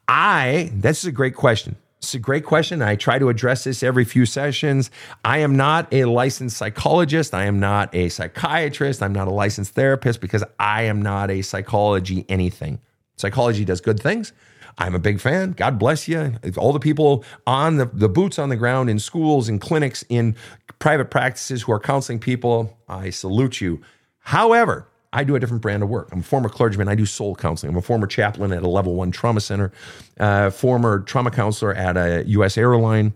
[0.08, 1.76] I, this is a great question.
[2.00, 2.82] It's a great question.
[2.82, 4.90] I try to address this every few sessions.
[5.26, 7.34] I am not a licensed psychologist.
[7.34, 9.04] I am not a psychiatrist.
[9.04, 12.80] I'm not a licensed therapist because I am not a psychology anything.
[13.18, 14.32] Psychology does good things.
[14.78, 15.52] I'm a big fan.
[15.52, 16.36] God bless you.
[16.56, 20.38] All the people on the, the boots on the ground in schools, in clinics, in
[20.80, 23.82] private practices who are counseling people, I salute you.
[24.20, 26.10] However, I do a different brand of work.
[26.12, 26.88] I'm a former clergyman.
[26.88, 27.72] I do soul counseling.
[27.72, 29.72] I'm a former chaplain at a level one trauma center,
[30.20, 32.58] uh, former trauma counselor at a U.S.
[32.58, 33.14] airline,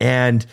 [0.00, 0.44] and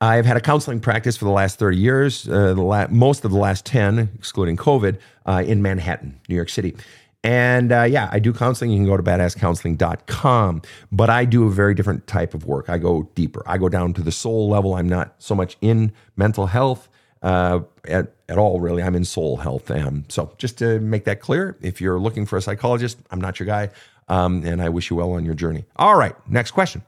[0.00, 3.38] I've had a counseling practice for the last 30 years, uh, la- most of the
[3.38, 6.74] last 10, excluding COVID, uh, in Manhattan, New York City.
[7.22, 8.72] And uh, yeah, I do counseling.
[8.72, 12.68] You can go to badasscounseling.com, but I do a very different type of work.
[12.68, 13.44] I go deeper.
[13.46, 14.74] I go down to the soul level.
[14.74, 16.88] I'm not so much in mental health
[17.22, 18.82] uh, at, at all, really.
[18.82, 19.70] I'm in soul health.
[19.70, 23.38] Um, so just to make that clear, if you're looking for a psychologist, I'm not
[23.38, 23.70] your guy.
[24.08, 25.64] Um, and I wish you well on your journey.
[25.76, 26.82] All right, next question.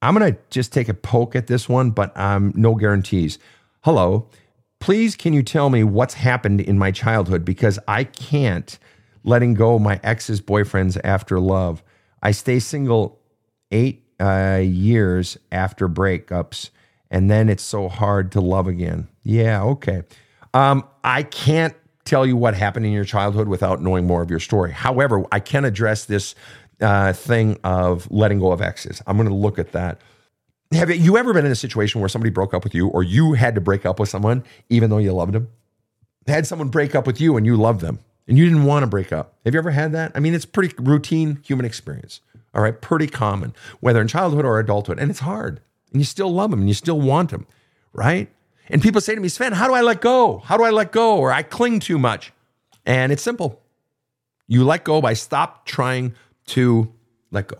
[0.00, 3.38] I'm going to just take a poke at this one, but um, no guarantees.
[3.80, 4.28] Hello.
[4.78, 7.44] Please, can you tell me what's happened in my childhood?
[7.44, 8.78] Because I can't
[9.24, 11.82] letting go my ex's boyfriends after love.
[12.22, 13.18] I stay single
[13.72, 16.70] eight uh, years after breakups,
[17.10, 19.08] and then it's so hard to love again.
[19.22, 20.02] Yeah, okay.
[20.54, 24.40] Um, I can't tell you what happened in your childhood without knowing more of your
[24.40, 24.72] story.
[24.72, 26.34] However, I can address this
[26.80, 29.02] uh, thing of letting go of exes.
[29.06, 30.00] I'm going to look at that.
[30.72, 33.34] Have you ever been in a situation where somebody broke up with you or you
[33.34, 35.48] had to break up with someone even though you loved them?
[36.26, 38.86] Had someone break up with you and you loved them and you didn't want to
[38.88, 39.34] break up.
[39.44, 40.12] Have you ever had that?
[40.14, 42.20] I mean, it's pretty routine human experience.
[42.54, 44.98] All right, pretty common, whether in childhood or adulthood.
[44.98, 45.60] And it's hard.
[45.96, 47.46] And you still love them and you still want them,
[47.94, 48.28] right?
[48.68, 50.40] And people say to me, Sven, how do I let go?
[50.40, 51.16] How do I let go?
[51.16, 52.34] Or I cling too much.
[52.84, 53.62] And it's simple.
[54.46, 56.14] You let go by stop trying
[56.48, 56.92] to
[57.30, 57.56] let go.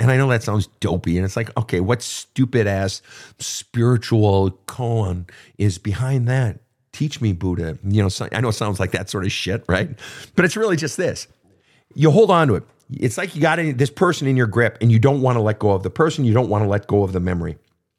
[0.00, 1.16] And I know that sounds dopey.
[1.16, 3.02] And it's like, okay, what stupid ass
[3.38, 6.58] spiritual koan is behind that?
[6.90, 7.78] Teach me, Buddha.
[7.84, 9.96] You know, I know it sounds like that sort of shit, right?
[10.34, 11.28] But it's really just this.
[11.94, 12.64] You hold on to it.
[12.92, 15.58] It's like you got this person in your grip and you don't want to let
[15.58, 16.24] go of the person.
[16.24, 17.56] You don't want to let go of the memory.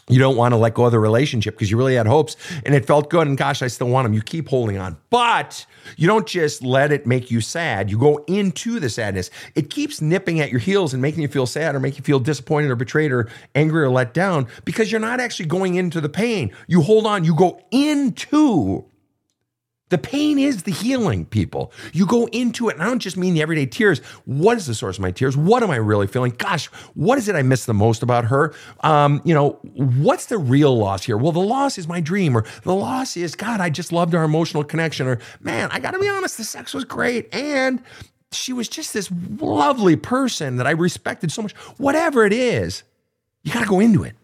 [0.09, 2.75] You don't want to let go of the relationship because you really had hopes and
[2.75, 3.27] it felt good.
[3.27, 4.13] And gosh, I still want them.
[4.13, 7.89] You keep holding on, but you don't just let it make you sad.
[7.89, 9.29] You go into the sadness.
[9.55, 12.19] It keeps nipping at your heels and making you feel sad or make you feel
[12.19, 16.09] disappointed or betrayed or angry or let down because you're not actually going into the
[16.09, 16.51] pain.
[16.67, 18.83] You hold on, you go into
[19.91, 21.73] The pain is the healing, people.
[21.91, 23.99] You go into it, and I don't just mean the everyday tears.
[24.23, 25.35] What is the source of my tears?
[25.35, 26.33] What am I really feeling?
[26.37, 28.53] Gosh, what is it I miss the most about her?
[28.79, 31.17] Um, you know, what's the real loss here?
[31.17, 34.23] Well, the loss is my dream, or the loss is, God, I just loved our
[34.23, 37.27] emotional connection, or man, I gotta be honest, the sex was great.
[37.35, 37.83] And
[38.31, 41.51] she was just this lovely person that I respected so much.
[41.77, 42.83] Whatever it is,
[43.43, 44.15] you gotta go into it.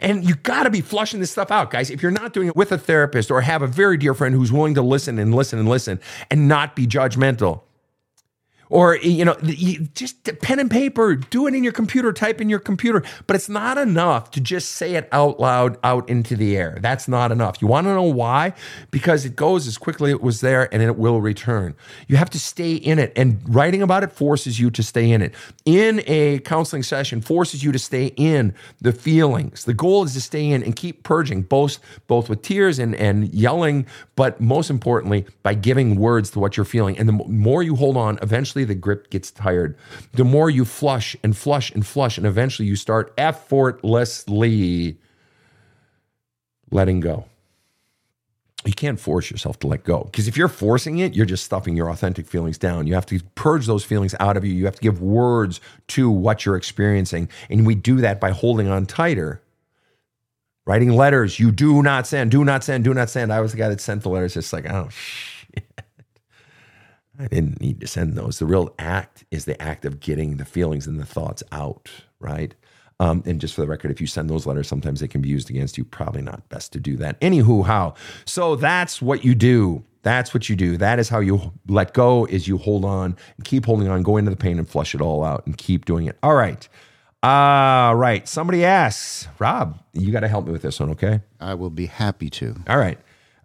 [0.00, 1.90] And you got to be flushing this stuff out, guys.
[1.90, 4.52] If you're not doing it with a therapist or have a very dear friend who's
[4.52, 6.00] willing to listen and listen and listen
[6.30, 7.62] and not be judgmental,
[8.72, 9.34] or you know
[9.94, 13.04] just pen and paper do it in your computer type in your computer.
[13.26, 16.78] But it's not enough to just say it out loud out into the air.
[16.80, 17.60] That's not enough.
[17.60, 18.54] You want to know why?
[18.90, 21.74] Because it goes as quickly as it was there and it will return.
[22.08, 23.12] You have to stay in it.
[23.14, 25.34] And writing about it forces you to stay in it.
[25.66, 29.64] In a counseling session forces you to stay in the feelings.
[29.64, 33.32] The goal is to stay in and keep purging both both with tears and and
[33.34, 36.98] yelling but most importantly by giving words to what you're feeling.
[36.98, 39.76] And the more you hold on eventually the grip gets tired.
[40.12, 44.98] The more you flush and flush and flush, and eventually you start effortlessly
[46.70, 47.26] letting go.
[48.64, 51.76] You can't force yourself to let go because if you're forcing it, you're just stuffing
[51.76, 52.86] your authentic feelings down.
[52.86, 54.52] You have to purge those feelings out of you.
[54.52, 57.28] You have to give words to what you're experiencing.
[57.50, 59.42] And we do that by holding on tighter
[60.64, 63.32] writing letters you do not send, do not send, do not send.
[63.32, 64.36] I was the guy that sent the letters.
[64.36, 65.64] It's like, oh, shit.
[67.18, 68.38] I didn't need to send those.
[68.38, 72.54] The real act is the act of getting the feelings and the thoughts out, right?
[73.00, 75.28] Um, and just for the record, if you send those letters, sometimes they can be
[75.28, 75.84] used against you.
[75.84, 77.20] Probably not best to do that.
[77.20, 77.94] Anywho, how?
[78.24, 79.84] So that's what you do.
[80.02, 80.76] That's what you do.
[80.76, 82.26] That is how you let go.
[82.26, 85.00] Is you hold on and keep holding on, go into the pain and flush it
[85.00, 86.16] all out, and keep doing it.
[86.22, 86.68] All right.
[87.22, 88.26] All right.
[88.26, 91.20] Somebody asks, Rob, you got to help me with this one, okay?
[91.40, 92.56] I will be happy to.
[92.68, 92.98] All right.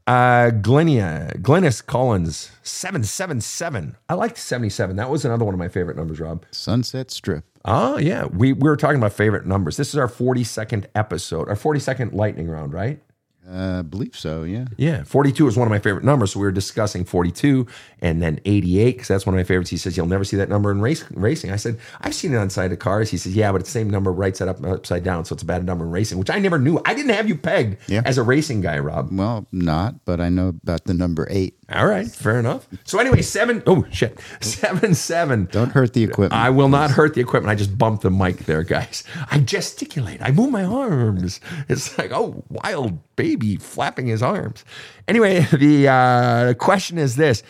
[0.07, 3.97] Uh, Glenia, Glennis Collins, 777.
[4.07, 4.95] I liked 77.
[4.95, 6.45] That was another one of my favorite numbers, Rob.
[6.49, 7.43] Sunset Strip.
[7.65, 8.25] Oh, yeah.
[8.25, 9.75] We, we were talking about favorite numbers.
[9.75, 13.01] This is our 42nd episode, our 42nd lightning round, right?
[13.49, 14.65] Uh, I believe so, yeah.
[14.77, 16.33] Yeah, 42 is one of my favorite numbers.
[16.33, 17.65] So we were discussing 42
[18.01, 19.69] and then 88 because that's one of my favorites.
[19.69, 21.51] He says, You'll never see that number in race, racing.
[21.51, 23.09] I said, I've seen it on side of cars.
[23.09, 25.23] He says, Yeah, but it's the same number right side up upside down.
[25.23, 26.81] So it's a bad number in racing, which I never knew.
[26.85, 28.01] I didn't have you pegged Yeah.
[28.03, 29.09] as a racing guy, Rob.
[29.11, 31.55] Well, not, but I know about the number eight.
[31.71, 32.67] All right, fair enough.
[32.83, 34.19] So anyway, seven oh shit.
[34.41, 35.45] Seven seven.
[35.51, 36.33] Don't hurt the equipment.
[36.33, 37.51] I will not hurt the equipment.
[37.51, 39.03] I just bumped the mic there, guys.
[39.31, 40.21] I gesticulate.
[40.21, 41.39] I move my arms.
[41.69, 44.65] It's like, oh, wild baby flapping his arms.
[45.07, 47.43] Anyway, the uh, question is this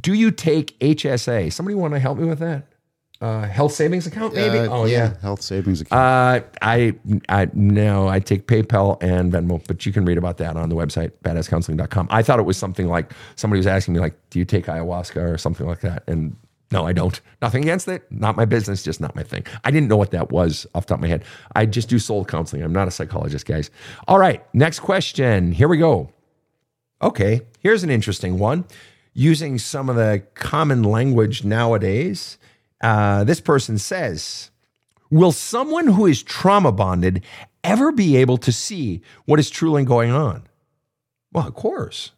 [0.00, 1.52] Do you take HSA?
[1.52, 2.66] Somebody want to help me with that?
[3.20, 4.58] Uh, health savings account, maybe?
[4.58, 5.14] Uh, oh, yeah.
[5.22, 5.98] Health savings account.
[5.98, 6.94] Uh, I,
[7.28, 10.74] I no, I take PayPal and Venmo, but you can read about that on the
[10.74, 12.08] website badasscounseling.com.
[12.10, 15.32] I thought it was something like somebody was asking me like, "Do you take ayahuasca
[15.32, 16.36] or something like that?" And
[16.70, 17.20] no, I don't.
[17.40, 18.10] Nothing against it.
[18.10, 18.82] Not my business.
[18.82, 19.46] Just not my thing.
[19.64, 21.24] I didn't know what that was off top of my head.
[21.54, 22.62] I just do soul counseling.
[22.62, 23.70] I'm not a psychologist, guys.
[24.08, 25.52] All right, next question.
[25.52, 26.10] Here we go.
[27.02, 28.64] Okay, here's an interesting one.
[29.12, 32.38] Using some of the common language nowadays,
[32.80, 34.50] uh, this person says,
[35.10, 37.22] Will someone who is trauma bonded
[37.62, 40.42] ever be able to see what is truly going on?
[41.32, 42.12] Well, of course.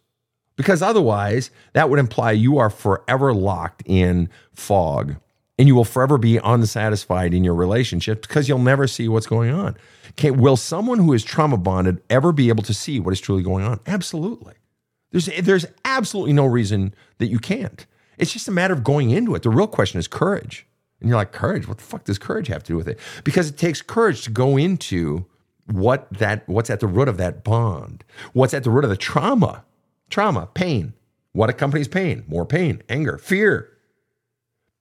[0.57, 5.15] Because otherwise, that would imply you are forever locked in fog
[5.57, 9.51] and you will forever be unsatisfied in your relationship because you'll never see what's going
[9.51, 9.77] on.
[10.11, 13.43] Okay, will someone who is trauma bonded ever be able to see what is truly
[13.43, 13.79] going on?
[13.87, 14.55] Absolutely.
[15.11, 17.85] There's, there's absolutely no reason that you can't.
[18.17, 19.43] It's just a matter of going into it.
[19.43, 20.65] The real question is courage.
[20.99, 21.67] And you're like, courage?
[21.67, 22.99] What the fuck does courage have to do with it?
[23.23, 25.25] Because it takes courage to go into
[25.67, 28.03] what that what's at the root of that bond.
[28.33, 29.63] What's at the root of the trauma?
[30.09, 30.93] Trauma, pain.
[31.33, 32.23] What accompanies pain?
[32.27, 33.69] More pain, anger, fear.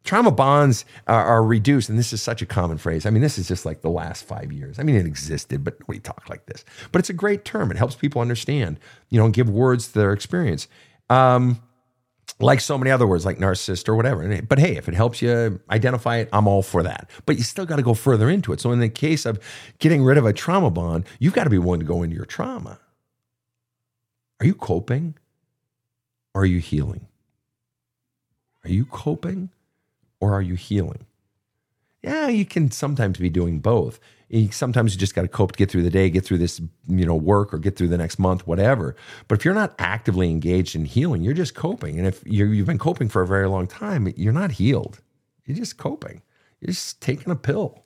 [0.04, 3.04] Trauma bonds are, are reduced, and this is such a common phrase.
[3.04, 4.78] I mean, this is just like the last five years.
[4.78, 6.64] I mean, it existed, but nobody talked like this.
[6.92, 7.70] But it's a great term.
[7.72, 8.78] It helps people understand,
[9.10, 10.68] you know, and give words to their experience.
[11.10, 11.60] Um,
[12.38, 14.42] like so many other words like narcissist or whatever.
[14.42, 17.10] But hey, if it helps you identify it, I'm all for that.
[17.24, 18.60] But you still got to go further into it.
[18.60, 19.40] So in the case of
[19.78, 22.26] getting rid of a trauma bond, you've got to be willing to go into your
[22.26, 22.78] trauma.
[24.40, 25.14] Are you coping?
[26.34, 27.06] Or are you healing?
[28.64, 29.50] Are you coping
[30.20, 31.06] or are you healing?
[32.02, 33.98] Yeah, you can sometimes be doing both.
[34.28, 36.60] You, sometimes you just got to cope to get through the day, get through this,
[36.88, 38.94] you know, work or get through the next month, whatever.
[39.28, 41.98] But if you're not actively engaged in healing, you're just coping.
[41.98, 45.00] And if you're, you've been coping for a very long time, you're not healed.
[45.46, 46.22] You're just coping.
[46.60, 47.84] You're just taking a pill.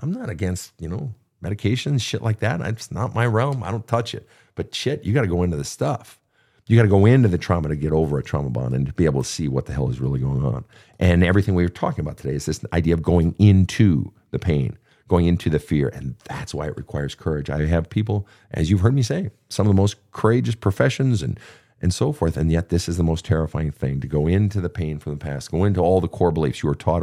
[0.00, 2.60] I'm not against, you know, medications, shit like that.
[2.62, 3.62] It's not my realm.
[3.62, 4.28] I don't touch it.
[4.54, 6.18] But shit, you got to go into the stuff.
[6.66, 8.92] You got to go into the trauma to get over a trauma bond and to
[8.92, 10.64] be able to see what the hell is really going on.
[10.98, 14.78] And everything we were talking about today is this idea of going into the pain,
[15.08, 15.88] going into the fear.
[15.88, 17.50] And that's why it requires courage.
[17.50, 21.38] I have people, as you've heard me say, some of the most courageous professions and
[21.82, 22.36] and so forth.
[22.36, 25.18] And yet, this is the most terrifying thing to go into the pain from the
[25.18, 27.02] past, go into all the core beliefs you were taught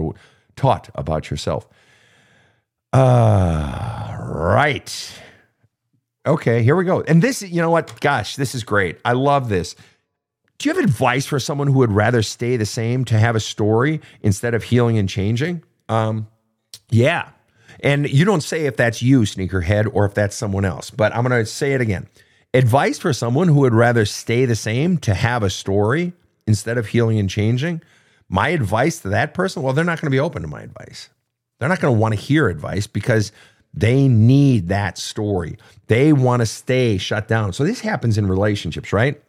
[0.55, 1.67] taught about yourself.
[2.91, 5.21] Uh, right.
[6.29, 7.01] Okay, here we go.
[7.01, 7.99] And this, you know what?
[8.01, 8.99] Gosh, this is great.
[9.03, 9.75] I love this.
[10.59, 13.39] Do you have advice for someone who would rather stay the same to have a
[13.39, 15.63] story instead of healing and changing?
[15.87, 16.27] Um,
[16.91, 17.29] yeah.
[17.79, 21.25] And you don't say if that's you, sneakerhead, or if that's someone else, but I'm
[21.25, 22.07] going to say it again.
[22.53, 26.13] Advice for someone who would rather stay the same to have a story
[26.45, 27.81] instead of healing and changing.
[28.27, 31.09] My advice to that person, well, they're not going to be open to my advice.
[31.59, 33.31] They're not going to want to hear advice because
[33.73, 35.57] they need that story.
[35.87, 37.53] They want to stay shut down.
[37.53, 39.21] So this happens in relationships, right?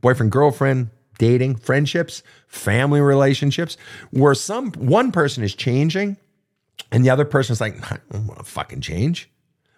[0.00, 3.76] Boyfriend, girlfriend, dating, friendships, family relationships,
[4.10, 6.16] where some one person is changing
[6.92, 9.30] and the other person is like, I don't want to fucking change.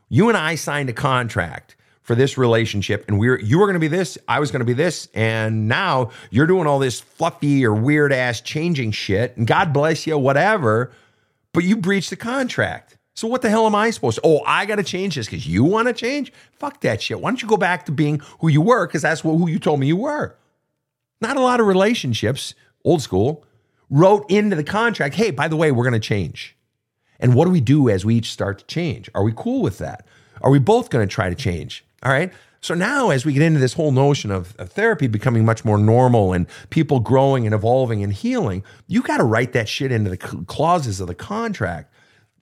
[0.09, 3.75] You and I signed a contract for this relationship and we are you were going
[3.75, 7.01] to be this, I was going to be this, and now you're doing all this
[7.01, 10.91] fluffy or weird ass changing shit, and God bless you, whatever,
[11.53, 12.98] but you breached the contract.
[13.19, 14.21] So what the hell am I supposed to?
[14.23, 16.33] Oh, I got to change this because you want to change?
[16.53, 17.21] Fuck that shit.
[17.21, 18.87] Why don't you go back to being who you were?
[18.87, 20.37] Because that's what, who you told me you were.
[21.21, 22.55] Not a lot of relationships,
[22.85, 23.45] old school,
[23.91, 26.57] wrote into the contract, hey, by the way, we're going to change.
[27.19, 29.11] And what do we do as we each start to change?
[29.17, 30.07] Are we cool with that?
[30.41, 31.85] Are we both going to try to change?
[32.05, 32.33] All right.
[32.61, 35.77] So now, as we get into this whole notion of, of therapy becoming much more
[35.77, 40.09] normal and people growing and evolving and healing, you got to write that shit into
[40.09, 41.93] the clauses of the contract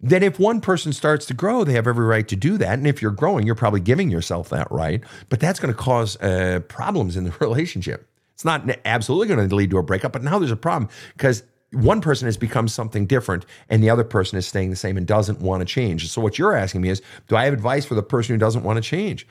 [0.01, 2.79] that if one person starts to grow, they have every right to do that.
[2.79, 5.03] And if you're growing, you're probably giving yourself that right.
[5.29, 8.09] But that's going to cause uh, problems in the relationship.
[8.35, 11.43] It's not absolutely going to lead to a breakup, but now there's a problem because
[11.73, 15.07] one person has become something different and the other person is staying the same and
[15.07, 16.09] doesn't want to change.
[16.11, 18.63] So what you're asking me is, do I have advice for the person who doesn't
[18.63, 19.27] want to change?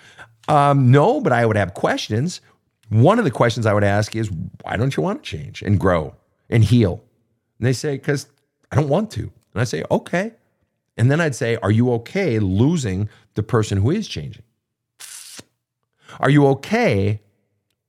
[0.48, 2.42] Um, no, but I would have questions.
[2.90, 4.30] One of the questions I would ask is,
[4.62, 6.16] why don't you want to change and grow
[6.50, 7.04] and heal?
[7.60, 8.28] And they say, because
[8.72, 9.22] I don't want to.
[9.22, 10.34] And I say, okay.
[10.98, 14.44] And then I'd say, Are you okay losing the person who is changing?
[16.20, 17.22] Are you okay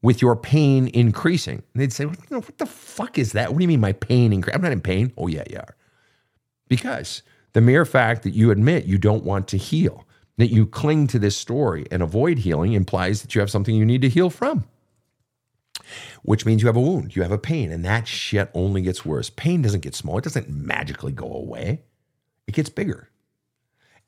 [0.03, 1.63] with your pain increasing?
[1.75, 3.51] And they'd say, What the fuck is that?
[3.51, 4.57] What do you mean my pain increasing?
[4.57, 5.13] I'm not in pain.
[5.17, 5.77] Oh, yeah, you are.
[6.69, 11.07] Because the mere fact that you admit you don't want to heal, that you cling
[11.09, 14.31] to this story and avoid healing implies that you have something you need to heal
[14.31, 14.65] from.
[16.23, 19.07] Which means you have a wound, you have a pain, and that shit only gets
[19.07, 19.31] worse.
[19.31, 21.83] Pain doesn't get small, it doesn't magically go away
[22.47, 23.09] it gets bigger.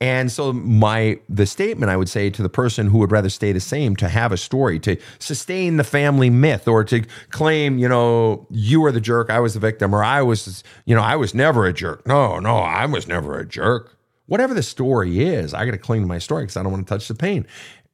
[0.01, 3.51] And so my the statement I would say to the person who would rather stay
[3.51, 7.89] the same to have a story to sustain the family myth or to claim, you
[7.89, 11.17] know, you were the jerk, I was the victim or I was, you know, I
[11.17, 12.07] was never a jerk.
[12.07, 13.97] No, no, I was never a jerk.
[14.27, 16.87] Whatever the story is, I got to cling to my story cuz I don't want
[16.87, 17.45] to touch the pain.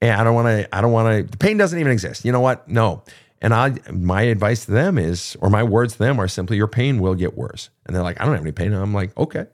[0.02, 2.26] And I don't want to I don't want to the pain doesn't even exist.
[2.26, 2.68] You know what?
[2.68, 3.02] No.
[3.40, 6.68] And I my advice to them is or my words to them are simply your
[6.68, 7.70] pain will get worse.
[7.86, 8.74] And they're like, I don't have any pain.
[8.74, 9.46] And I'm like, okay.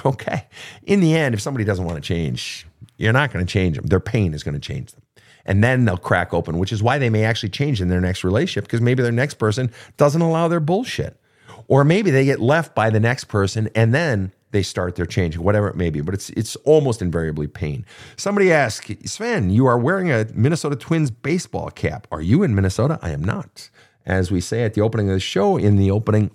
[0.04, 0.46] Okay.
[0.84, 2.66] In the end, if somebody doesn't want to change,
[2.96, 3.86] you're not going to change them.
[3.86, 5.02] Their pain is going to change them.
[5.46, 8.24] And then they'll crack open, which is why they may actually change in their next
[8.24, 11.18] relationship because maybe their next person doesn't allow their bullshit.
[11.68, 15.42] Or maybe they get left by the next person and then they start their changing,
[15.42, 16.00] whatever it may be.
[16.00, 17.84] But it's it's almost invariably pain.
[18.16, 22.06] Somebody asked, Sven, you are wearing a Minnesota Twins baseball cap.
[22.12, 22.98] Are you in Minnesota?
[23.02, 23.68] I am not.
[24.06, 26.30] As we say at the opening of the show, in the opening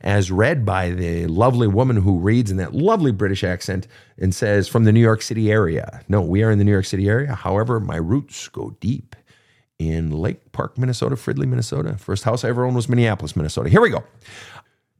[0.00, 3.86] as read by the lovely woman who reads in that lovely British accent
[4.16, 6.02] and says, from the New York City area.
[6.08, 7.34] No, we are in the New York City area.
[7.34, 9.16] However, my roots go deep
[9.78, 11.96] in Lake Park, Minnesota, Fridley, Minnesota.
[11.98, 13.68] First house I ever owned was Minneapolis, Minnesota.
[13.68, 14.04] Here we go.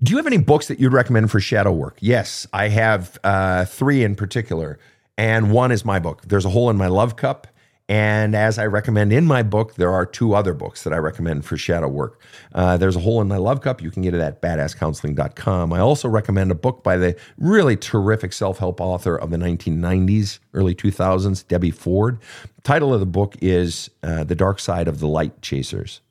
[0.03, 1.97] Do you have any books that you'd recommend for shadow work?
[2.01, 4.79] Yes, I have uh, three in particular.
[5.17, 6.23] And one is my book.
[6.27, 7.49] There's a hole in my love cup
[7.89, 11.47] and as I recommend in my book, there are two other books that I recommend
[11.47, 12.21] for shadow work.
[12.55, 13.81] Uh, there's a hole in my love cup.
[13.81, 15.73] You can get it at badasscounseling.com.
[15.73, 20.39] I also recommend a book by the really terrific self help author of the 1990s,
[20.53, 22.19] early 2000s, Debbie Ford.
[22.57, 26.03] The title of the book is uh, The Dark Side of the Light Chasers.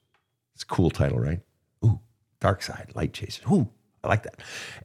[0.55, 1.41] It's a cool title, right?
[1.86, 1.99] Ooh,
[2.39, 3.45] Dark Side, Light Chasers.
[3.51, 3.69] Ooh,
[4.03, 4.39] I like that.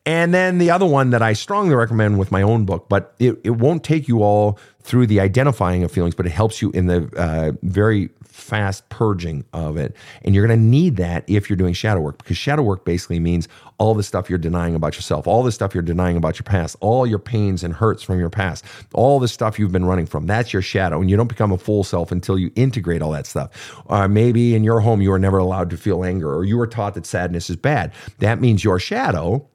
[0.04, 3.38] And then the other one that I strongly recommend with my own book, but it,
[3.44, 6.86] it won't take you all through the identifying of feelings, but it helps you in
[6.86, 9.94] the uh, very fast purging of it.
[10.22, 13.20] And you're going to need that if you're doing shadow work because shadow work basically
[13.20, 13.46] means
[13.78, 16.76] all the stuff you're denying about yourself, all the stuff you're denying about your past,
[16.80, 18.64] all your pains and hurts from your past,
[18.94, 20.26] all the stuff you've been running from.
[20.26, 21.00] That's your shadow.
[21.00, 23.82] And you don't become a full self until you integrate all that stuff.
[23.88, 26.66] Uh, maybe in your home, you were never allowed to feel anger or you were
[26.66, 27.92] taught that sadness is bad.
[28.18, 29.46] That means your shadow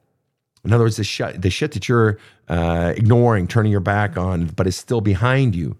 [0.64, 2.18] in other words, the, sh- the shit that you're
[2.48, 5.76] uh, ignoring, turning your back on, but is still behind you,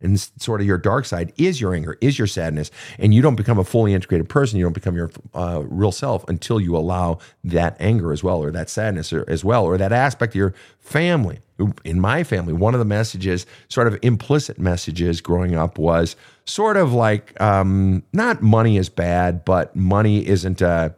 [0.00, 3.34] and sort of your dark side is your anger, is your sadness, and you don't
[3.34, 4.58] become a fully integrated person.
[4.58, 8.52] You don't become your uh, real self until you allow that anger as well, or
[8.52, 11.40] that sadness as well, or that aspect of your family.
[11.84, 16.14] In my family, one of the messages, sort of implicit messages growing up, was
[16.44, 20.94] sort of like um, not money is bad, but money isn't a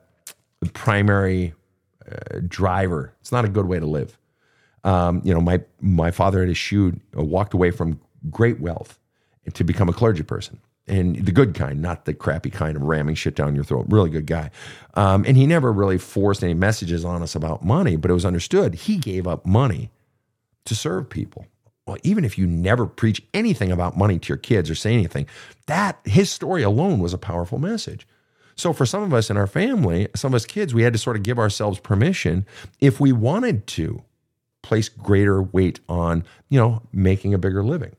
[0.75, 1.55] primary
[2.07, 3.15] uh, driver.
[3.23, 4.19] It's not a good way to live.
[4.85, 8.01] Um, you know, my my father had eschewed, uh, walked away from
[8.31, 8.99] great wealth
[9.53, 13.15] to become a clergy person, and the good kind, not the crappy kind of ramming
[13.15, 13.87] shit down your throat.
[13.89, 14.51] Really good guy,
[14.95, 18.25] um, and he never really forced any messages on us about money, but it was
[18.25, 19.91] understood he gave up money
[20.65, 21.47] to serve people.
[21.87, 25.27] Well, even if you never preach anything about money to your kids or say anything,
[25.67, 28.07] that his story alone was a powerful message.
[28.55, 30.99] So for some of us in our family, some of us kids, we had to
[30.99, 32.47] sort of give ourselves permission
[32.79, 34.05] if we wanted to
[34.63, 37.95] place greater weight on, you know, making a bigger living.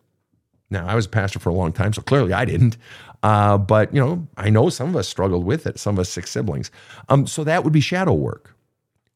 [0.70, 2.78] Now, I was a pastor for a long time, so clearly I didn't.
[3.24, 6.09] Uh, but, you know, I know some of us struggled with it, some of us
[6.09, 6.72] six siblings.
[7.09, 8.55] Um, so that would be shadow work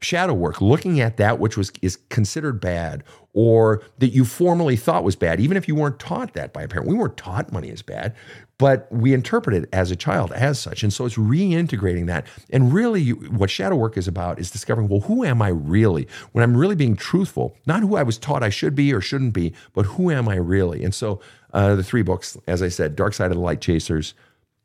[0.02, 5.04] shadow work looking at that which was is considered bad or that you formerly thought
[5.04, 6.88] was bad even if you weren't taught that by a parent.
[6.88, 8.14] We weren't taught money is bad
[8.58, 10.82] but we interpret it as a child as such.
[10.82, 12.26] And so it's reintegrating that.
[12.50, 16.08] And really what shadow work is about is discovering well who am i really?
[16.34, 19.34] When i'm really being truthful not who i was taught i should be or shouldn't
[19.34, 20.84] be but who am i really?
[20.84, 21.20] And so
[21.54, 24.14] uh, the three books as i said dark side of the light chasers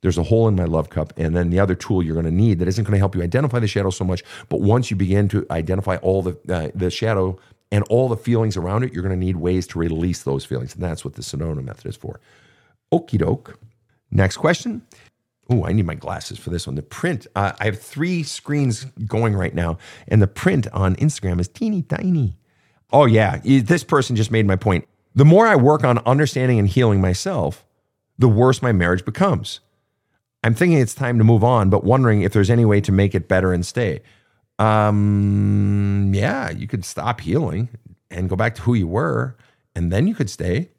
[0.03, 1.13] there's a hole in my love cup.
[1.17, 3.23] And then the other tool you're going to need that isn't going to help you
[3.23, 6.91] identify the shadow so much, but once you begin to identify all the uh, the
[6.91, 7.39] shadow
[7.71, 10.75] and all the feelings around it, you're going to need ways to release those feelings.
[10.75, 12.21] And that's what the Sedona method is for.
[12.93, 13.59] Okie doke.
[14.11, 14.83] Next question.
[15.49, 16.77] Oh, I need my glasses for this one.
[16.77, 21.41] The print, uh, I have three screens going right now, and the print on Instagram
[21.41, 22.37] is teeny tiny.
[22.93, 23.39] Oh, yeah.
[23.45, 24.87] This person just made my point.
[25.15, 27.65] The more I work on understanding and healing myself,
[28.19, 29.61] the worse my marriage becomes.
[30.43, 33.15] I'm thinking it's time to move on, but wondering if there's any way to make
[33.15, 34.01] it better and stay.
[34.59, 37.69] Um, yeah, you could stop healing
[38.11, 39.37] and go back to who you were,
[39.75, 40.71] and then you could stay.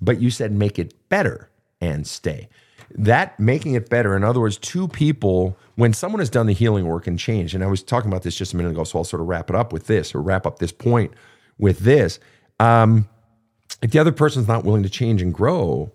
[0.00, 2.48] But you said make it better and stay.
[2.92, 6.86] That making it better, in other words, two people, when someone has done the healing
[6.86, 9.04] work and changed, and I was talking about this just a minute ago, so I'll
[9.04, 11.12] sort of wrap it up with this or wrap up this point
[11.58, 12.18] with this.
[12.58, 13.08] Um,
[13.82, 15.92] if the other person's not willing to change and grow,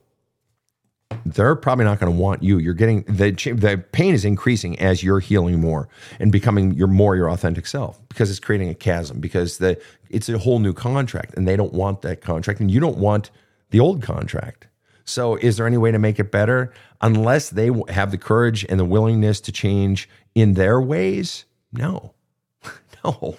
[1.26, 2.58] they're probably not going to want you.
[2.58, 5.88] You're getting the the pain is increasing as you're healing more
[6.20, 9.80] and becoming your more your authentic self because it's creating a chasm because the
[10.10, 13.32] it's a whole new contract and they don't want that contract and you don't want
[13.70, 14.68] the old contract.
[15.06, 18.80] So is there any way to make it better unless they have the courage and
[18.80, 21.46] the willingness to change in their ways?
[21.72, 22.14] No.
[23.04, 23.38] no.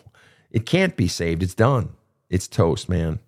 [0.52, 1.42] It can't be saved.
[1.42, 1.94] It's done.
[2.30, 3.18] It's toast, man.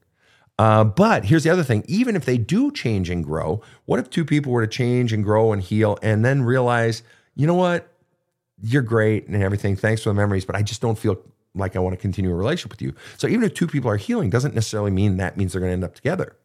[0.58, 4.10] Uh, but here's the other thing even if they do change and grow, what if
[4.10, 7.02] two people were to change and grow and heal and then realize,
[7.36, 7.92] you know what?
[8.60, 9.76] You're great and everything.
[9.76, 11.22] Thanks for the memories, but I just don't feel
[11.54, 12.94] like I want to continue a relationship with you.
[13.16, 15.74] So even if two people are healing, doesn't necessarily mean that means they're going to
[15.74, 16.36] end up together.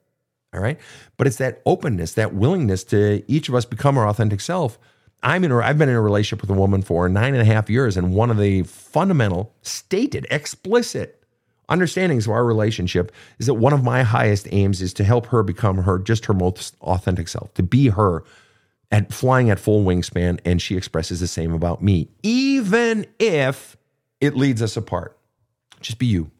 [0.54, 0.80] All right.
[1.18, 4.78] But it's that openness, that willingness to each of us become our authentic self.
[5.24, 7.46] I'm in a, I've been in a relationship with a woman for nine and a
[7.46, 11.23] half years, and one of the fundamental, stated, explicit
[11.70, 15.44] understandings of our relationship is that one of my highest aims is to help her
[15.44, 18.24] become her just her most authentic self to be her
[18.92, 23.78] at flying at full wingspan and she expresses the same about me even if
[24.22, 25.18] it leads us apart.
[25.82, 26.32] Just be you.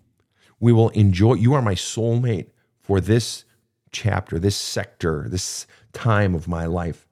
[0.60, 2.48] We will enjoy you are my soulmate
[2.82, 3.46] for this
[3.92, 7.08] chapter this sector this time of my life.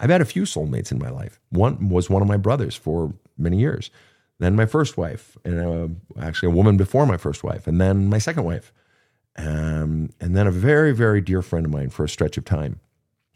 [0.00, 1.40] I've had a few soulmates in my life.
[1.50, 3.90] One was one of my brothers for many years
[4.38, 8.08] then my first wife, and uh, actually a woman before my first wife, and then
[8.08, 8.72] my second wife,
[9.36, 12.80] um, and then a very very dear friend of mine for a stretch of time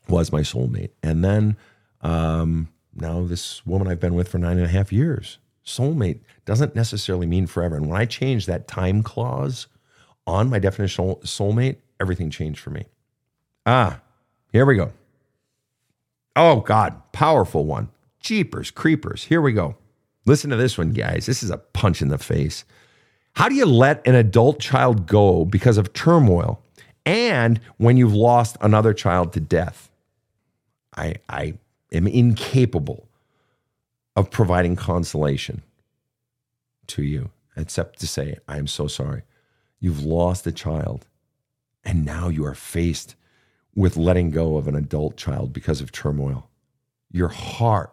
[0.08, 1.56] was my soulmate, and then
[2.00, 5.38] um, now this woman I've been with for nine and a half years.
[5.64, 9.68] Soulmate doesn't necessarily mean forever, and when I changed that time clause
[10.26, 12.84] on my definition of soulmate, everything changed for me.
[13.64, 14.00] Ah,
[14.52, 14.92] here we go.
[16.34, 17.90] Oh God, powerful one.
[18.20, 19.24] Jeepers, creepers.
[19.24, 19.76] Here we go.
[20.24, 21.26] Listen to this one, guys.
[21.26, 22.64] This is a punch in the face.
[23.34, 26.62] How do you let an adult child go because of turmoil
[27.04, 29.90] and when you've lost another child to death?
[30.96, 31.54] I, I
[31.90, 33.08] am incapable
[34.14, 35.62] of providing consolation
[36.88, 39.22] to you, except to say, I am so sorry.
[39.80, 41.06] You've lost a child,
[41.84, 43.16] and now you are faced
[43.74, 46.50] with letting go of an adult child because of turmoil.
[47.10, 47.92] Your heart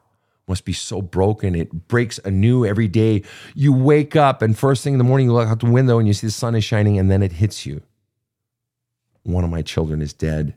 [0.50, 1.56] must be so broken.
[1.56, 3.24] It breaks anew every day.
[3.56, 6.08] You wake up, and first thing in the morning, you look out the window and
[6.08, 7.82] you see the sun is shining, and then it hits you.
[9.24, 10.56] One of my children is dead,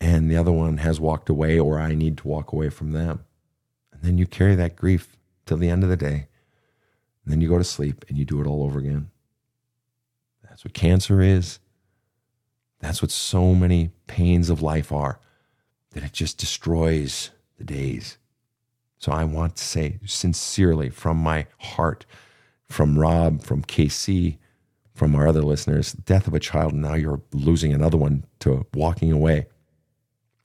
[0.00, 3.24] and the other one has walked away, or I need to walk away from them.
[3.92, 6.28] And then you carry that grief till the end of the day.
[7.24, 9.10] And then you go to sleep and you do it all over again.
[10.42, 11.60] That's what cancer is.
[12.80, 15.20] That's what so many pains of life are,
[15.92, 18.18] that it just destroys the days.
[19.02, 22.06] So I want to say sincerely from my heart,
[22.68, 24.38] from Rob, from KC,
[24.94, 28.64] from our other listeners, death of a child, and now you're losing another one to
[28.74, 29.46] walking away.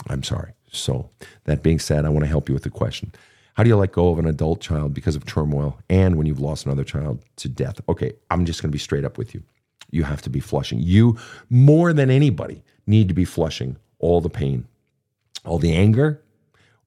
[0.08, 0.54] I'm sorry.
[0.72, 1.12] So,
[1.44, 3.12] that being said, I want to help you with the question.
[3.54, 6.40] How do you let go of an adult child because of turmoil and when you've
[6.40, 7.80] lost another child to death?
[7.88, 9.44] Okay, I'm just going to be straight up with you.
[9.92, 10.80] You have to be flushing.
[10.80, 11.16] You,
[11.52, 14.66] more than anybody, need to be flushing all the pain,
[15.46, 16.24] all the anger,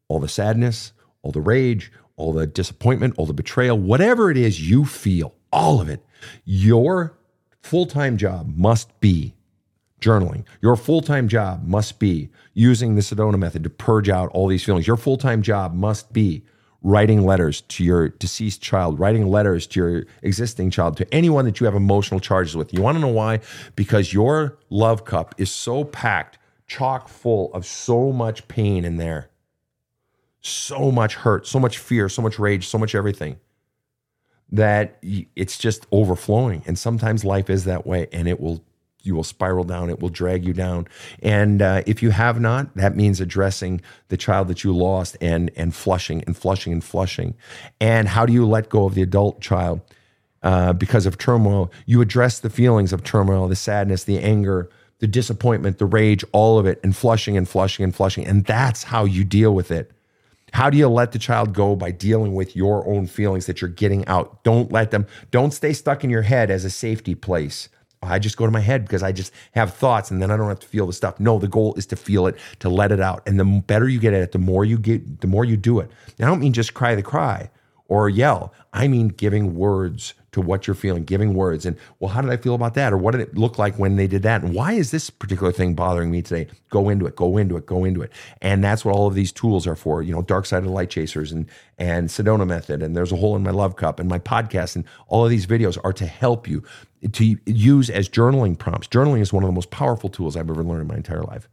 [0.09, 0.93] all the sadness,
[1.23, 5.81] all the rage, all the disappointment, all the betrayal, whatever it is you feel, all
[5.81, 6.05] of it.
[6.45, 7.19] Your
[7.63, 9.35] full time job must be
[10.01, 10.45] journaling.
[10.61, 14.65] Your full time job must be using the Sedona method to purge out all these
[14.65, 14.87] feelings.
[14.87, 16.45] Your full time job must be
[16.83, 21.61] writing letters to your deceased child, writing letters to your existing child, to anyone that
[21.61, 22.73] you have emotional charges with.
[22.73, 23.41] You want to know why?
[23.77, 29.30] Because your love cup is so packed, chock full of so much pain in there,
[30.41, 33.39] so much hurt, so much fear, so much rage, so much everything
[34.53, 36.63] that it's just overflowing.
[36.67, 38.65] And sometimes life is that way and it will
[39.03, 39.89] you will spiral down.
[39.89, 40.87] It will drag you down.
[41.23, 45.51] And uh, if you have not, that means addressing the child that you lost and
[45.57, 47.35] and flushing and flushing and flushing.
[47.81, 49.81] And how do you let go of the adult child
[50.43, 51.73] uh, because of turmoil?
[51.87, 54.69] You address the feelings of turmoil, the sadness, the anger,
[54.99, 58.27] the disappointment, the rage, all of it, and flushing and flushing and flushing.
[58.27, 59.91] And that's how you deal with it.
[60.53, 63.71] How do you let the child go by dealing with your own feelings that you're
[63.71, 64.43] getting out?
[64.45, 67.69] Don't let them, don't stay stuck in your head as a safety place
[68.03, 70.49] I just go to my head because I just have thoughts and then I don't
[70.49, 71.21] have to feel the stuff.
[71.21, 73.23] No, the goal is to feel it, to let it out.
[73.27, 75.81] And the better you get at it, the more you get, the more you do
[75.81, 75.91] it.
[76.19, 77.51] And I don't mean just cry the cry
[77.89, 78.55] or yell.
[78.73, 81.67] I mean giving words to what you're feeling, giving words.
[81.67, 82.93] And well, how did I feel about that?
[82.93, 84.43] Or what did it look like when they did that?
[84.43, 86.49] And why is this particular thing bothering me today?
[86.69, 88.13] Go into it, go into it, go into it.
[88.41, 90.71] And that's what all of these tools are for, you know, dark side of the
[90.71, 91.47] light chasers and
[91.79, 92.83] and Sedona method.
[92.83, 95.47] And there's a hole in my love cup and my podcast and all of these
[95.47, 96.63] videos are to help you
[97.13, 98.89] to use as journaling prompts.
[98.89, 101.49] Journaling is one of the most powerful tools I've ever learned in my entire life.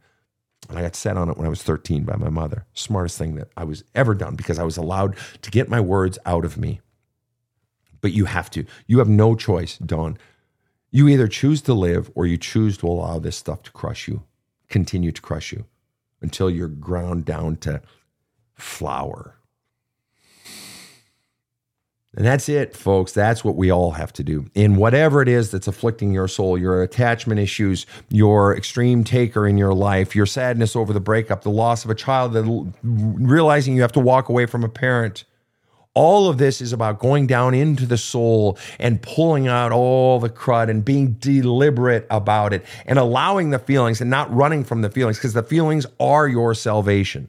[0.68, 2.66] And I got set on it when I was 13 by my mother.
[2.74, 6.18] Smartest thing that I was ever done because I was allowed to get my words
[6.26, 6.80] out of me.
[8.00, 8.64] But you have to.
[8.86, 10.18] You have no choice, Dawn.
[10.90, 14.22] You either choose to live or you choose to allow this stuff to crush you,
[14.68, 15.66] continue to crush you
[16.20, 17.82] until you're ground down to
[18.54, 19.38] flour.
[22.16, 23.12] And that's it, folks.
[23.12, 24.46] That's what we all have to do.
[24.54, 29.58] In whatever it is that's afflicting your soul, your attachment issues, your extreme taker in
[29.58, 33.82] your life, your sadness over the breakup, the loss of a child, the, realizing you
[33.82, 35.24] have to walk away from a parent.
[35.98, 40.30] All of this is about going down into the soul and pulling out all the
[40.30, 44.90] crud and being deliberate about it and allowing the feelings and not running from the
[44.90, 47.28] feelings because the feelings are your salvation.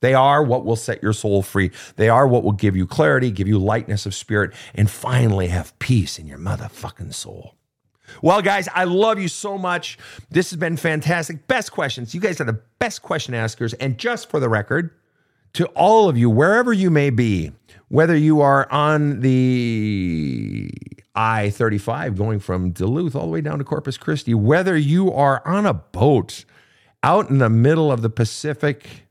[0.00, 1.70] They are what will set your soul free.
[1.96, 5.78] They are what will give you clarity, give you lightness of spirit, and finally have
[5.78, 7.54] peace in your motherfucking soul.
[8.20, 9.96] Well, guys, I love you so much.
[10.30, 11.46] This has been fantastic.
[11.46, 12.14] Best questions.
[12.14, 13.72] You guys are the best question askers.
[13.72, 14.90] And just for the record,
[15.54, 17.52] to all of you, wherever you may be,
[17.88, 20.70] whether you are on the
[21.14, 25.46] I 35 going from Duluth all the way down to Corpus Christi, whether you are
[25.46, 26.44] on a boat
[27.02, 29.06] out in the middle of the Pacific,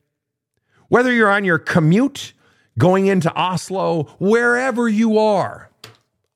[0.88, 2.34] whether you're on your commute,
[2.78, 5.70] going into Oslo, wherever you are,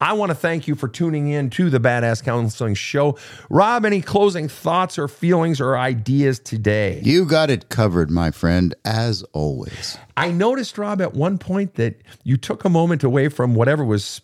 [0.02, 3.18] I want to thank you for tuning in to the Badass Counseling Show.
[3.50, 7.00] Rob, any closing thoughts or feelings or ideas today?
[7.02, 9.98] You got it covered, my friend, as always.
[10.18, 14.20] I noticed, Rob, at one point that you took a moment away from whatever was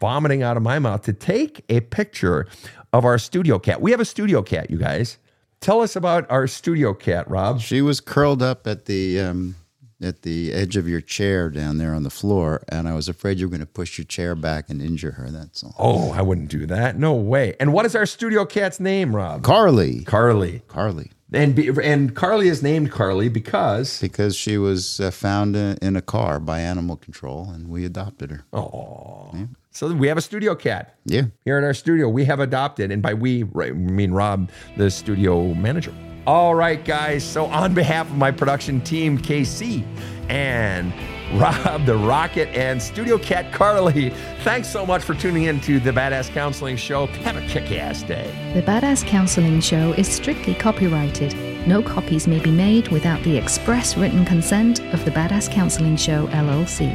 [0.00, 2.46] vomiting out of my mouth to take a picture
[2.92, 3.80] of our studio cat.
[3.80, 5.18] We have a studio cat, you guys.
[5.60, 7.60] Tell us about our studio cat, Rob.
[7.60, 9.56] She was curled up at the um,
[10.02, 13.38] at the edge of your chair down there on the floor, and I was afraid
[13.38, 15.30] you were going to push your chair back and injure her.
[15.30, 15.74] That's all.
[15.78, 16.98] Oh, I wouldn't do that.
[16.98, 17.54] No way.
[17.58, 19.42] And what is our studio cat's name, Rob?
[19.42, 20.04] Carly.
[20.04, 20.62] Carly.
[20.68, 21.12] Carly.
[21.32, 25.96] And be, and Carly is named Carly because Because she was uh, found in, in
[25.96, 28.44] a car by animal control, and we adopted her.
[28.52, 29.32] oh,
[29.72, 31.24] so we have a studio cat Yeah.
[31.44, 32.08] here at our studio.
[32.08, 35.92] We have adopted, and by we, right, we mean Rob, the studio manager.
[36.26, 37.22] All right, guys.
[37.22, 39.84] So on behalf of my production team, KC
[40.28, 40.92] and
[41.40, 44.10] Rob the Rocket and Studio Cat Carly,
[44.42, 47.06] thanks so much for tuning in to the Badass Counseling Show.
[47.06, 48.52] Have a kick-ass day.
[48.54, 51.36] The Badass Counseling Show is strictly copyrighted.
[51.68, 56.26] No copies may be made without the express written consent of the Badass Counseling Show
[56.28, 56.90] LLC.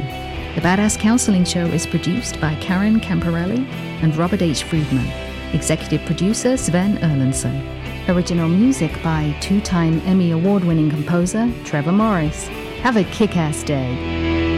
[0.54, 3.66] The Badass Counseling Show is produced by Karen Camparelli
[4.02, 4.64] and Robert H.
[4.64, 5.06] Friedman.
[5.54, 7.81] Executive producer Sven Erlandson.
[8.08, 12.48] Original music by two time Emmy Award winning composer Trevor Morris.
[12.82, 14.51] Have a kick ass day.